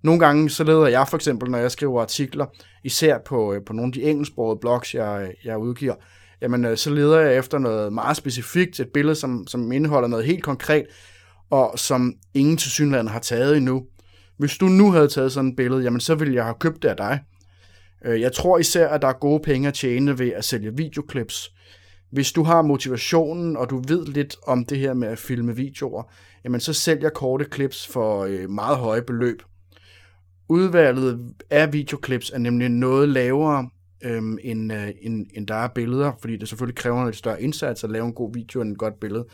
Nogle 0.03 0.19
gange 0.19 0.49
så 0.49 0.63
leder 0.63 0.87
jeg 0.87 1.07
for 1.07 1.17
eksempel, 1.17 1.51
når 1.51 1.57
jeg 1.57 1.71
skriver 1.71 2.01
artikler, 2.01 2.45
især 2.83 3.17
på, 3.25 3.53
øh, 3.53 3.61
på 3.65 3.73
nogle 3.73 3.89
af 3.89 3.93
de 3.93 4.03
engelsksprogede 4.03 4.59
blogs, 4.59 4.95
jeg, 4.95 5.27
øh, 5.27 5.45
jeg 5.45 5.57
udgiver, 5.57 5.95
jamen 6.41 6.65
øh, 6.65 6.77
så 6.77 6.89
leder 6.89 7.19
jeg 7.19 7.37
efter 7.37 7.57
noget 7.57 7.93
meget 7.93 8.17
specifikt, 8.17 8.79
et 8.79 8.89
billede, 8.93 9.15
som, 9.15 9.47
som 9.47 9.71
indeholder 9.71 10.07
noget 10.07 10.25
helt 10.25 10.43
konkret, 10.43 10.85
og 11.51 11.79
som 11.79 12.13
ingen 12.33 12.57
til 12.57 12.71
synland 12.71 13.07
har 13.07 13.19
taget 13.19 13.57
endnu. 13.57 13.85
Hvis 14.37 14.57
du 14.57 14.65
nu 14.65 14.91
havde 14.91 15.07
taget 15.07 15.31
sådan 15.31 15.49
et 15.49 15.55
billede, 15.55 15.83
jamen 15.83 15.99
så 15.99 16.15
ville 16.15 16.35
jeg 16.35 16.43
have 16.43 16.55
købt 16.59 16.83
det 16.83 16.89
af 16.89 16.97
dig. 16.97 17.19
Øh, 18.05 18.21
jeg 18.21 18.33
tror 18.33 18.57
især, 18.57 18.87
at 18.87 19.01
der 19.01 19.07
er 19.07 19.19
gode 19.19 19.39
penge 19.43 19.67
at 19.67 19.73
tjene 19.73 20.19
ved 20.19 20.31
at 20.31 20.45
sælge 20.45 20.77
videoklips. 20.77 21.51
Hvis 22.11 22.31
du 22.31 22.43
har 22.43 22.61
motivationen, 22.61 23.57
og 23.57 23.69
du 23.69 23.83
ved 23.87 24.05
lidt 24.05 24.35
om 24.47 24.65
det 24.65 24.77
her 24.77 24.93
med 24.93 25.07
at 25.07 25.19
filme 25.19 25.55
videoer, 25.55 26.03
jamen 26.43 26.59
så 26.59 26.73
sælger 26.73 27.09
korte 27.09 27.45
clips 27.53 27.87
for 27.87 28.23
øh, 28.23 28.49
meget 28.49 28.77
høje 28.77 29.01
beløb. 29.01 29.41
Udvalget 30.49 31.33
af 31.49 31.73
videoklips 31.73 32.29
er 32.29 32.37
nemlig 32.37 32.69
noget 32.69 33.09
lavere, 33.09 33.69
øhm, 34.03 34.37
end, 34.43 34.73
øh, 34.73 34.89
end, 35.01 35.25
end 35.33 35.47
der 35.47 35.55
er 35.55 35.67
billeder, 35.67 36.11
fordi 36.21 36.37
det 36.37 36.49
selvfølgelig 36.49 36.77
kræver 36.77 37.07
en 37.07 37.13
større 37.13 37.41
indsats 37.41 37.83
at 37.83 37.89
lave 37.89 38.05
en 38.05 38.13
god 38.13 38.33
video 38.33 38.61
end 38.61 38.71
et 38.71 38.77
godt 38.77 38.99
billede. 38.99 39.25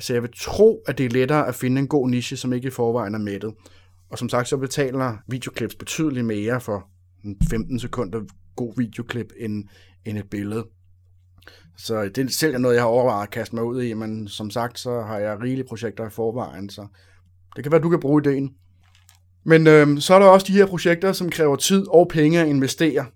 Så 0.00 0.12
jeg 0.12 0.22
vil 0.22 0.30
tro, 0.40 0.82
at 0.86 0.98
det 0.98 1.06
er 1.06 1.10
lettere 1.10 1.48
at 1.48 1.54
finde 1.54 1.80
en 1.80 1.88
god 1.88 2.08
niche, 2.08 2.36
som 2.36 2.52
ikke 2.52 2.68
i 2.68 2.70
forvejen 2.70 3.14
er 3.14 3.18
mættet. 3.18 3.54
Og 4.10 4.18
som 4.18 4.28
sagt, 4.28 4.48
så 4.48 4.56
betaler 4.56 5.16
videoklips 5.28 5.74
betydeligt 5.74 6.26
mere 6.26 6.60
for 6.60 6.88
15 7.50 7.78
sekunder 7.78 8.20
god 8.56 8.74
videoklip 8.76 9.32
end, 9.38 9.64
end 10.04 10.18
et 10.18 10.30
billede. 10.30 10.66
Så 11.76 12.02
det 12.04 12.18
er 12.18 12.28
selv 12.28 12.58
noget, 12.58 12.74
jeg 12.74 12.82
har 12.82 12.88
overvejet 12.88 13.22
at 13.22 13.30
kaste 13.30 13.54
mig 13.54 13.64
ud 13.64 13.82
i, 13.82 13.92
men 13.92 14.28
som 14.28 14.50
sagt, 14.50 14.78
så 14.78 15.00
har 15.00 15.18
jeg 15.18 15.40
rigelige 15.40 15.68
projekter 15.68 16.06
i 16.06 16.10
forvejen, 16.10 16.70
så 16.70 16.86
det 17.56 17.64
kan 17.64 17.72
være, 17.72 17.80
du 17.80 17.90
kan 17.90 18.00
bruge 18.00 18.22
ideen. 18.26 18.54
Men 19.44 19.66
øhm, 19.66 20.00
så 20.00 20.14
er 20.14 20.18
der 20.18 20.26
også 20.26 20.46
de 20.46 20.52
her 20.52 20.66
projekter, 20.66 21.12
som 21.12 21.30
kræver 21.30 21.56
tid 21.56 21.86
og 21.88 22.08
penge 22.08 22.40
at 22.40 22.48
investere. 22.48 23.06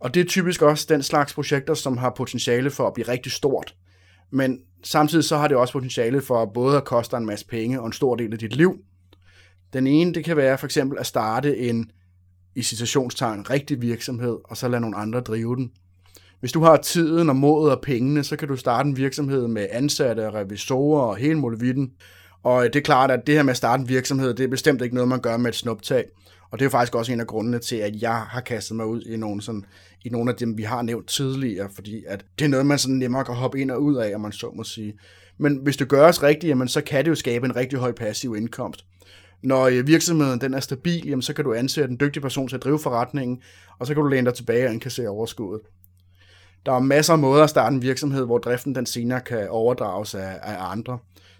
Og 0.00 0.14
det 0.14 0.20
er 0.20 0.24
typisk 0.24 0.62
også 0.62 0.86
den 0.88 1.02
slags 1.02 1.34
projekter, 1.34 1.74
som 1.74 1.96
har 1.96 2.12
potentiale 2.16 2.70
for 2.70 2.86
at 2.86 2.94
blive 2.94 3.08
rigtig 3.08 3.32
stort. 3.32 3.74
Men 4.30 4.60
samtidig 4.82 5.24
så 5.24 5.36
har 5.36 5.48
det 5.48 5.56
også 5.56 5.72
potentiale 5.72 6.20
for 6.20 6.44
både 6.44 6.76
at 6.76 6.84
koste 6.84 7.16
en 7.16 7.26
masse 7.26 7.46
penge 7.46 7.80
og 7.80 7.86
en 7.86 7.92
stor 7.92 8.16
del 8.16 8.32
af 8.32 8.38
dit 8.38 8.56
liv. 8.56 8.76
Den 9.72 9.86
ene, 9.86 10.14
det 10.14 10.24
kan 10.24 10.36
være 10.36 10.58
for 10.58 10.66
eksempel 10.66 10.98
at 10.98 11.06
starte 11.06 11.58
en, 11.58 11.90
i 12.54 12.62
citationstegn, 12.62 13.50
rigtig 13.50 13.82
virksomhed, 13.82 14.36
og 14.44 14.56
så 14.56 14.68
lade 14.68 14.80
nogle 14.80 14.96
andre 14.96 15.20
drive 15.20 15.56
den. 15.56 15.70
Hvis 16.40 16.52
du 16.52 16.60
har 16.60 16.76
tiden 16.76 17.28
og 17.28 17.36
modet 17.36 17.72
og 17.72 17.80
pengene, 17.82 18.24
så 18.24 18.36
kan 18.36 18.48
du 18.48 18.56
starte 18.56 18.88
en 18.88 18.96
virksomhed 18.96 19.48
med 19.48 19.66
ansatte, 19.70 20.30
revisorer 20.30 21.02
og 21.02 21.16
hele 21.16 21.38
muligheden. 21.38 21.92
Og 22.42 22.64
det 22.64 22.76
er 22.76 22.80
klart, 22.80 23.10
at 23.10 23.26
det 23.26 23.34
her 23.34 23.42
med 23.42 23.50
at 23.50 23.56
starte 23.56 23.80
en 23.80 23.88
virksomhed, 23.88 24.34
det 24.34 24.44
er 24.44 24.48
bestemt 24.48 24.82
ikke 24.82 24.94
noget, 24.94 25.08
man 25.08 25.20
gør 25.20 25.36
med 25.36 25.48
et 25.48 25.56
snuptag. 25.56 26.04
Og 26.50 26.58
det 26.58 26.64
er 26.64 26.68
faktisk 26.68 26.94
også 26.94 27.12
en 27.12 27.20
af 27.20 27.26
grundene 27.26 27.58
til, 27.58 27.76
at 27.76 28.02
jeg 28.02 28.20
har 28.20 28.40
kastet 28.40 28.76
mig 28.76 28.86
ud 28.86 29.02
i 29.02 29.16
nogle, 29.16 29.42
sådan, 29.42 29.64
i 30.04 30.08
nogle 30.08 30.30
af 30.30 30.36
dem, 30.36 30.58
vi 30.58 30.62
har 30.62 30.82
nævnt 30.82 31.08
tidligere, 31.08 31.68
fordi 31.74 32.04
at 32.06 32.24
det 32.38 32.44
er 32.44 32.48
noget, 32.48 32.66
man 32.66 32.78
sådan 32.78 32.96
nemmere 32.96 33.24
kan 33.24 33.34
hoppe 33.34 33.60
ind 33.60 33.70
og 33.70 33.82
ud 33.82 33.96
af, 33.96 34.14
om 34.14 34.20
man 34.20 34.32
så 34.32 34.50
må 34.54 34.64
sige. 34.64 34.94
Men 35.38 35.56
hvis 35.56 35.76
det 35.76 35.88
gøres 35.88 36.22
rigtigt, 36.22 36.50
jamen, 36.50 36.68
så 36.68 36.80
kan 36.80 37.04
det 37.04 37.10
jo 37.10 37.14
skabe 37.14 37.46
en 37.46 37.56
rigtig 37.56 37.78
høj 37.78 37.92
passiv 37.92 38.36
indkomst. 38.36 38.84
Når 39.42 39.66
øh, 39.66 39.86
virksomheden 39.86 40.40
den 40.40 40.54
er 40.54 40.60
stabil, 40.60 41.08
jamen, 41.08 41.22
så 41.22 41.32
kan 41.32 41.44
du 41.44 41.54
ansætte 41.54 41.90
en 41.90 42.00
dygtig 42.00 42.22
person 42.22 42.48
til 42.48 42.56
at 42.56 42.64
drive 42.64 42.78
forretningen, 42.78 43.42
og 43.78 43.86
så 43.86 43.94
kan 43.94 44.02
du 44.02 44.08
læne 44.08 44.26
dig 44.26 44.34
tilbage 44.34 44.66
og 44.66 44.72
indkassere 44.72 45.08
overskuddet. 45.08 45.60
Der 46.66 46.72
er 46.72 46.78
masser 46.78 47.12
af 47.12 47.18
måder 47.18 47.44
at 47.44 47.50
starte 47.50 47.74
en 47.74 47.82
virksomhed, 47.82 48.24
hvor 48.24 48.38
driften 48.38 48.74
den 48.74 48.86
senere 48.86 49.20
kan 49.20 49.48
overdrages 49.48 50.14
af, 50.14 50.38
af 50.42 50.70
andre. 50.70 50.98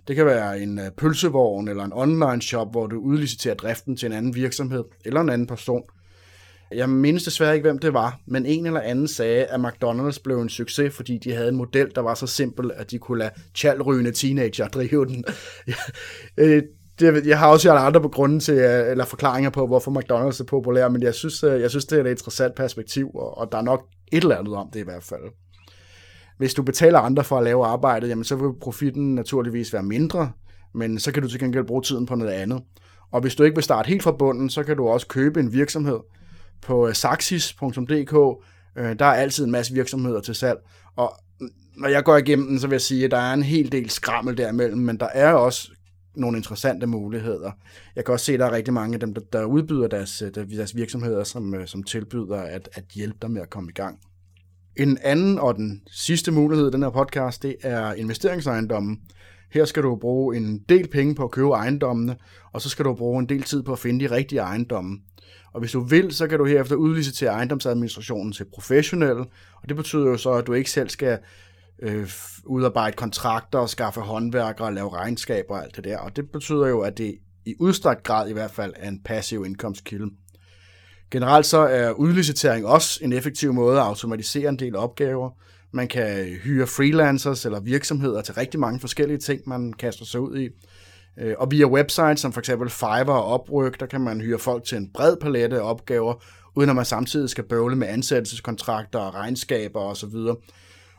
Det 0.09 0.17
kan 0.17 0.27
være 0.27 0.61
en 0.61 0.79
øh, 0.79 0.91
pølsevogn 0.97 1.69
eller 1.69 1.85
en 1.85 1.93
online 1.95 2.43
shop, 2.43 2.71
hvor 2.71 2.87
du 2.87 2.99
udliciterer 2.99 3.55
driften 3.55 3.97
til 3.97 4.07
en 4.07 4.13
anden 4.13 4.35
virksomhed 4.35 4.85
eller 5.05 5.21
en 5.21 5.29
anden 5.29 5.47
person. 5.47 5.83
Jeg 6.73 6.91
mindes 6.91 7.25
desværre 7.25 7.55
ikke, 7.55 7.69
hvem 7.69 7.79
det 7.79 7.95
var, 7.95 8.21
men 8.27 8.47
en 8.47 8.67
eller 8.67 8.81
anden 8.81 9.09
sagde, 9.09 9.45
at 9.45 9.61
McDonald's 9.61 10.23
blev 10.25 10.41
en 10.41 10.49
succes, 10.49 10.95
fordi 10.95 11.19
de 11.19 11.33
havde 11.33 11.49
en 11.49 11.57
model, 11.57 11.93
der 11.95 12.01
var 12.01 12.15
så 12.15 12.27
simpel, 12.27 12.71
at 12.75 12.91
de 12.91 12.99
kunne 12.99 13.19
lade 13.19 13.31
tjalrygende 13.55 14.13
teenager 14.13 14.69
drive 14.69 15.07
den. 15.07 15.25
Øh, 16.39 16.63
det, 17.01 17.27
jeg 17.27 17.39
har 17.39 17.49
også 17.49 17.73
andre 17.73 18.01
på 18.01 18.09
grunden 18.09 18.41
til, 18.41 18.55
øh, 18.55 18.91
eller 18.91 19.05
forklaringer 19.05 19.51
på, 19.51 19.67
hvorfor 19.67 19.91
McDonald's 19.91 20.41
er 20.41 20.45
populær, 20.49 20.89
men 20.89 21.03
jeg 21.03 21.15
synes, 21.15 21.45
øh, 21.45 21.61
jeg 21.61 21.71
synes 21.71 21.85
det 21.85 21.99
er 21.99 22.05
et 22.05 22.11
interessant 22.11 22.55
perspektiv, 22.55 23.11
og 23.15 23.53
der 23.53 23.59
er 23.59 23.63
nok 23.63 23.85
et 24.13 24.23
eller 24.23 24.37
andet 24.37 24.55
om 24.55 24.71
det 24.73 24.81
i 24.81 24.85
hvert 24.85 25.03
fald. 25.03 25.23
Hvis 26.39 26.55
du 26.55 26.63
betaler 26.63 26.99
andre 26.99 27.25
for 27.25 27.39
at 27.39 27.45
lave 27.45 27.67
arbejdet, 27.67 28.09
jamen 28.09 28.25
så 28.25 28.37
vil 28.37 28.49
profitten 28.61 29.15
naturligvis 29.15 29.73
være 29.73 29.83
mindre, 29.83 30.33
men 30.75 30.99
så 30.99 31.13
kan 31.13 31.23
du 31.23 31.29
til 31.29 31.41
gengæld 31.41 31.65
bruge 31.65 31.83
tiden 31.83 32.07
på 32.07 32.15
noget 32.15 32.33
andet. 32.33 32.63
Og 33.11 33.21
hvis 33.21 33.35
du 33.35 33.43
ikke 33.43 33.57
vil 33.57 33.65
starte 33.65 33.89
helt 33.89 34.03
fra 34.03 34.13
bunden, 34.13 34.51
så 34.51 34.63
kan 34.63 34.77
du 34.77 34.89
også 34.89 35.07
købe 35.07 35.41
en 35.41 35.53
virksomhed 35.53 35.99
på 36.63 36.89
øh, 36.89 36.95
saxis.dk. 36.95 38.45
Øh, 38.79 38.99
der 38.99 39.05
er 39.05 39.13
altid 39.13 39.45
en 39.45 39.51
masse 39.51 39.75
virksomheder 39.75 40.21
til 40.21 40.35
salg, 40.35 40.59
og 40.97 41.13
når 41.77 41.89
jeg 41.89 42.05
går 42.05 42.17
igennem 42.17 42.47
den, 42.47 42.61
så 42.61 42.67
vil 42.67 42.75
jeg 42.75 42.81
sige, 42.81 43.05
at 43.05 43.11
der 43.11 43.19
er 43.19 43.35
en 43.35 43.43
hel 43.43 43.73
del 43.73 43.91
skrammel 43.91 44.37
derimellem, 44.37 44.81
men 44.81 44.97
der 44.97 45.09
er 45.15 45.33
også 45.33 45.71
nogle 46.15 46.37
interessante 46.37 46.87
muligheder. 46.87 47.51
Jeg 47.97 48.05
kan 48.05 48.13
også 48.13 48.27
se, 48.27 48.33
at 48.33 48.41
der 48.41 48.47
er 48.47 48.53
rigtig 48.53 48.75
mange 48.75 48.95
af 48.95 49.01
dem, 49.01 49.15
der, 49.33 49.45
udbyder 49.45 49.89
deres, 49.89 50.23
øh, 50.23 50.35
deres 50.35 50.77
virksomheder, 50.77 51.25
som, 51.25 51.67
som 51.67 51.83
tilbyder 51.83 52.37
at, 52.37 52.69
at 52.73 52.85
hjælpe 52.95 53.19
dig 53.23 53.31
med 53.31 53.43
at 53.43 53.51
komme 53.51 53.71
i 53.71 53.73
gang. 53.73 53.99
En 54.79 54.99
anden 55.03 55.39
og 55.39 55.57
den 55.57 55.83
sidste 55.91 56.33
mulighed 56.33 56.69
i 56.69 56.71
den 56.71 56.83
her 56.83 56.91
podcast, 56.91 57.43
det 57.43 57.57
er 57.63 57.93
investeringsejendommen. 57.93 59.01
Her 59.51 59.65
skal 59.65 59.83
du 59.83 59.97
bruge 59.97 60.37
en 60.37 60.59
del 60.69 60.89
penge 60.89 61.15
på 61.15 61.25
at 61.25 61.31
købe 61.31 61.51
ejendommene, 61.51 62.17
og 62.53 62.63
så 62.63 62.69
skal 62.69 62.85
du 62.85 62.95
bruge 62.95 63.21
en 63.21 63.29
del 63.29 63.43
tid 63.43 63.63
på 63.63 63.73
at 63.73 63.79
finde 63.79 64.05
de 64.09 64.15
rigtige 64.15 64.41
ejendomme. 64.41 64.99
Og 65.53 65.61
hvis 65.61 65.73
du 65.73 65.81
vil, 65.81 66.13
så 66.13 66.27
kan 66.27 66.39
du 66.39 66.45
herefter 66.45 66.77
udlicitere 66.77 67.31
ejendomsadministrationen 67.31 68.33
til 68.33 68.45
professionelle, 68.55 69.23
og 69.63 69.69
det 69.69 69.77
betyder 69.77 70.07
jo 70.07 70.17
så, 70.17 70.33
at 70.33 70.47
du 70.47 70.53
ikke 70.53 70.71
selv 70.71 70.89
skal 70.89 71.19
øh, 71.83 72.11
udarbejde 72.47 72.97
kontrakter 72.97 73.59
og 73.59 73.69
skaffe 73.69 74.01
håndværkere 74.01 74.67
og 74.67 74.73
lave 74.73 74.97
regnskaber 74.97 75.55
og 75.55 75.65
alt 75.65 75.77
det 75.77 75.85
der. 75.85 75.99
Og 75.99 76.17
det 76.17 76.31
betyder 76.31 76.67
jo, 76.67 76.81
at 76.81 76.99
det 76.99 77.19
i 77.47 77.55
udstrakt 77.61 78.03
grad 78.03 78.29
i 78.29 78.33
hvert 78.33 78.51
fald 78.51 78.73
er 78.77 78.89
en 78.89 79.01
passiv 79.05 79.45
indkomstkilde. 79.45 80.11
Generelt 81.11 81.47
så 81.47 81.59
er 81.59 81.91
udlicitering 81.91 82.67
også 82.67 83.01
en 83.03 83.13
effektiv 83.13 83.53
måde 83.53 83.79
at 83.79 83.85
automatisere 83.85 84.49
en 84.49 84.59
del 84.59 84.77
opgaver. 84.77 85.31
Man 85.73 85.89
kan 85.89 86.25
hyre 86.25 86.67
freelancers 86.67 87.45
eller 87.45 87.61
virksomheder 87.61 88.23
til 88.23 88.35
rigtig 88.35 88.61
mange 88.61 88.81
forskellige 88.81 89.19
ting, 89.19 89.43
man 89.47 89.73
kaster 89.73 90.05
sig 90.05 90.21
ud 90.21 90.39
i. 90.39 90.49
Øh, 91.19 91.35
og 91.39 91.51
via 91.51 91.67
websites 91.67 92.21
som 92.21 92.33
for 92.33 92.41
eksempel 92.41 92.71
Fiverr 92.71 93.11
og 93.11 93.41
Upwork, 93.41 93.81
der 93.81 93.87
kan 93.87 94.01
man 94.01 94.21
hyre 94.21 94.39
folk 94.39 94.65
til 94.65 94.79
en 94.79 94.91
bred 94.95 95.17
palette 95.17 95.57
af 95.57 95.71
opgaver, 95.71 96.15
uden 96.57 96.71
at 96.71 96.77
man 96.77 96.85
samtidig 96.85 97.31
skal 97.31 97.45
bøvle 97.45 97.77
med 97.77 97.89
ansættelseskontrakter 97.89 98.99
og 98.99 99.15
regnskaber 99.15 99.81
osv. 99.81 100.17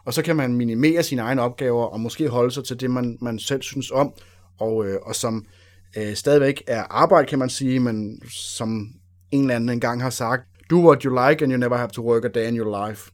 Og 0.06 0.14
så 0.14 0.22
kan 0.22 0.36
man 0.36 0.54
minimere 0.54 1.04
sine 1.04 1.22
egne 1.22 1.42
opgaver 1.42 1.84
og 1.86 2.00
måske 2.00 2.30
holde 2.30 2.52
sig 2.52 2.64
til 2.64 2.80
det, 2.80 2.92
man, 2.92 3.18
man 3.22 3.40
selv 3.40 3.62
synes 3.62 3.92
om, 3.92 4.14
og, 4.60 4.88
øh, 4.88 4.98
og 5.02 5.16
som 5.16 5.46
øh, 5.98 6.16
stadigvæk 6.16 6.64
er 6.68 6.84
arbejde, 6.84 7.28
kan 7.28 7.40
man 7.40 7.50
sige, 7.50 7.80
men 7.80 8.22
som 8.30 8.99
en 9.32 9.42
eller 9.42 9.56
anden 9.56 9.70
engang 9.70 10.02
har 10.02 10.10
sagt, 10.10 10.44
do 10.70 10.88
what 10.88 11.02
you 11.02 11.10
like 11.10 11.44
and 11.44 11.52
you 11.52 11.58
never 11.58 11.78
have 11.78 11.90
to 11.90 12.02
work 12.02 12.26
a 12.26 12.28
day 12.28 12.48
in 12.48 12.58
your 12.58 12.88
life. 12.88 13.12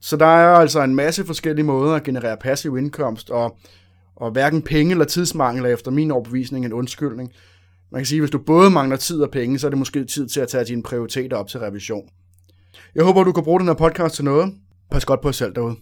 Så 0.00 0.16
der 0.16 0.26
er 0.26 0.54
altså 0.54 0.82
en 0.82 0.94
masse 0.94 1.24
forskellige 1.24 1.64
måder 1.64 1.94
at 1.94 2.02
generere 2.02 2.36
passiv 2.36 2.76
indkomst, 2.76 3.30
og, 3.30 3.56
og 4.16 4.30
hverken 4.30 4.62
penge 4.62 4.90
eller 4.90 5.04
tidsmangel 5.04 5.64
er 5.64 5.68
efter 5.68 5.90
min 5.90 6.10
overbevisning 6.10 6.64
en 6.64 6.72
undskyldning. 6.72 7.32
Man 7.92 8.00
kan 8.00 8.06
sige, 8.06 8.18
at 8.18 8.22
hvis 8.22 8.30
du 8.30 8.38
både 8.38 8.70
mangler 8.70 8.96
tid 8.96 9.22
og 9.22 9.30
penge, 9.30 9.58
så 9.58 9.66
er 9.66 9.68
det 9.68 9.78
måske 9.78 10.04
tid 10.04 10.28
til 10.28 10.40
at 10.40 10.48
tage 10.48 10.64
dine 10.64 10.82
prioriteter 10.82 11.36
op 11.36 11.48
til 11.48 11.60
revision. 11.60 12.08
Jeg 12.94 13.04
håber, 13.04 13.24
du 13.24 13.32
kan 13.32 13.44
bruge 13.44 13.60
den 13.60 13.68
her 13.68 13.74
podcast 13.74 14.14
til 14.14 14.24
noget. 14.24 14.54
Pas 14.90 15.04
godt 15.04 15.20
på 15.20 15.28
jer 15.28 15.32
selv 15.32 15.54
derude. 15.54 15.76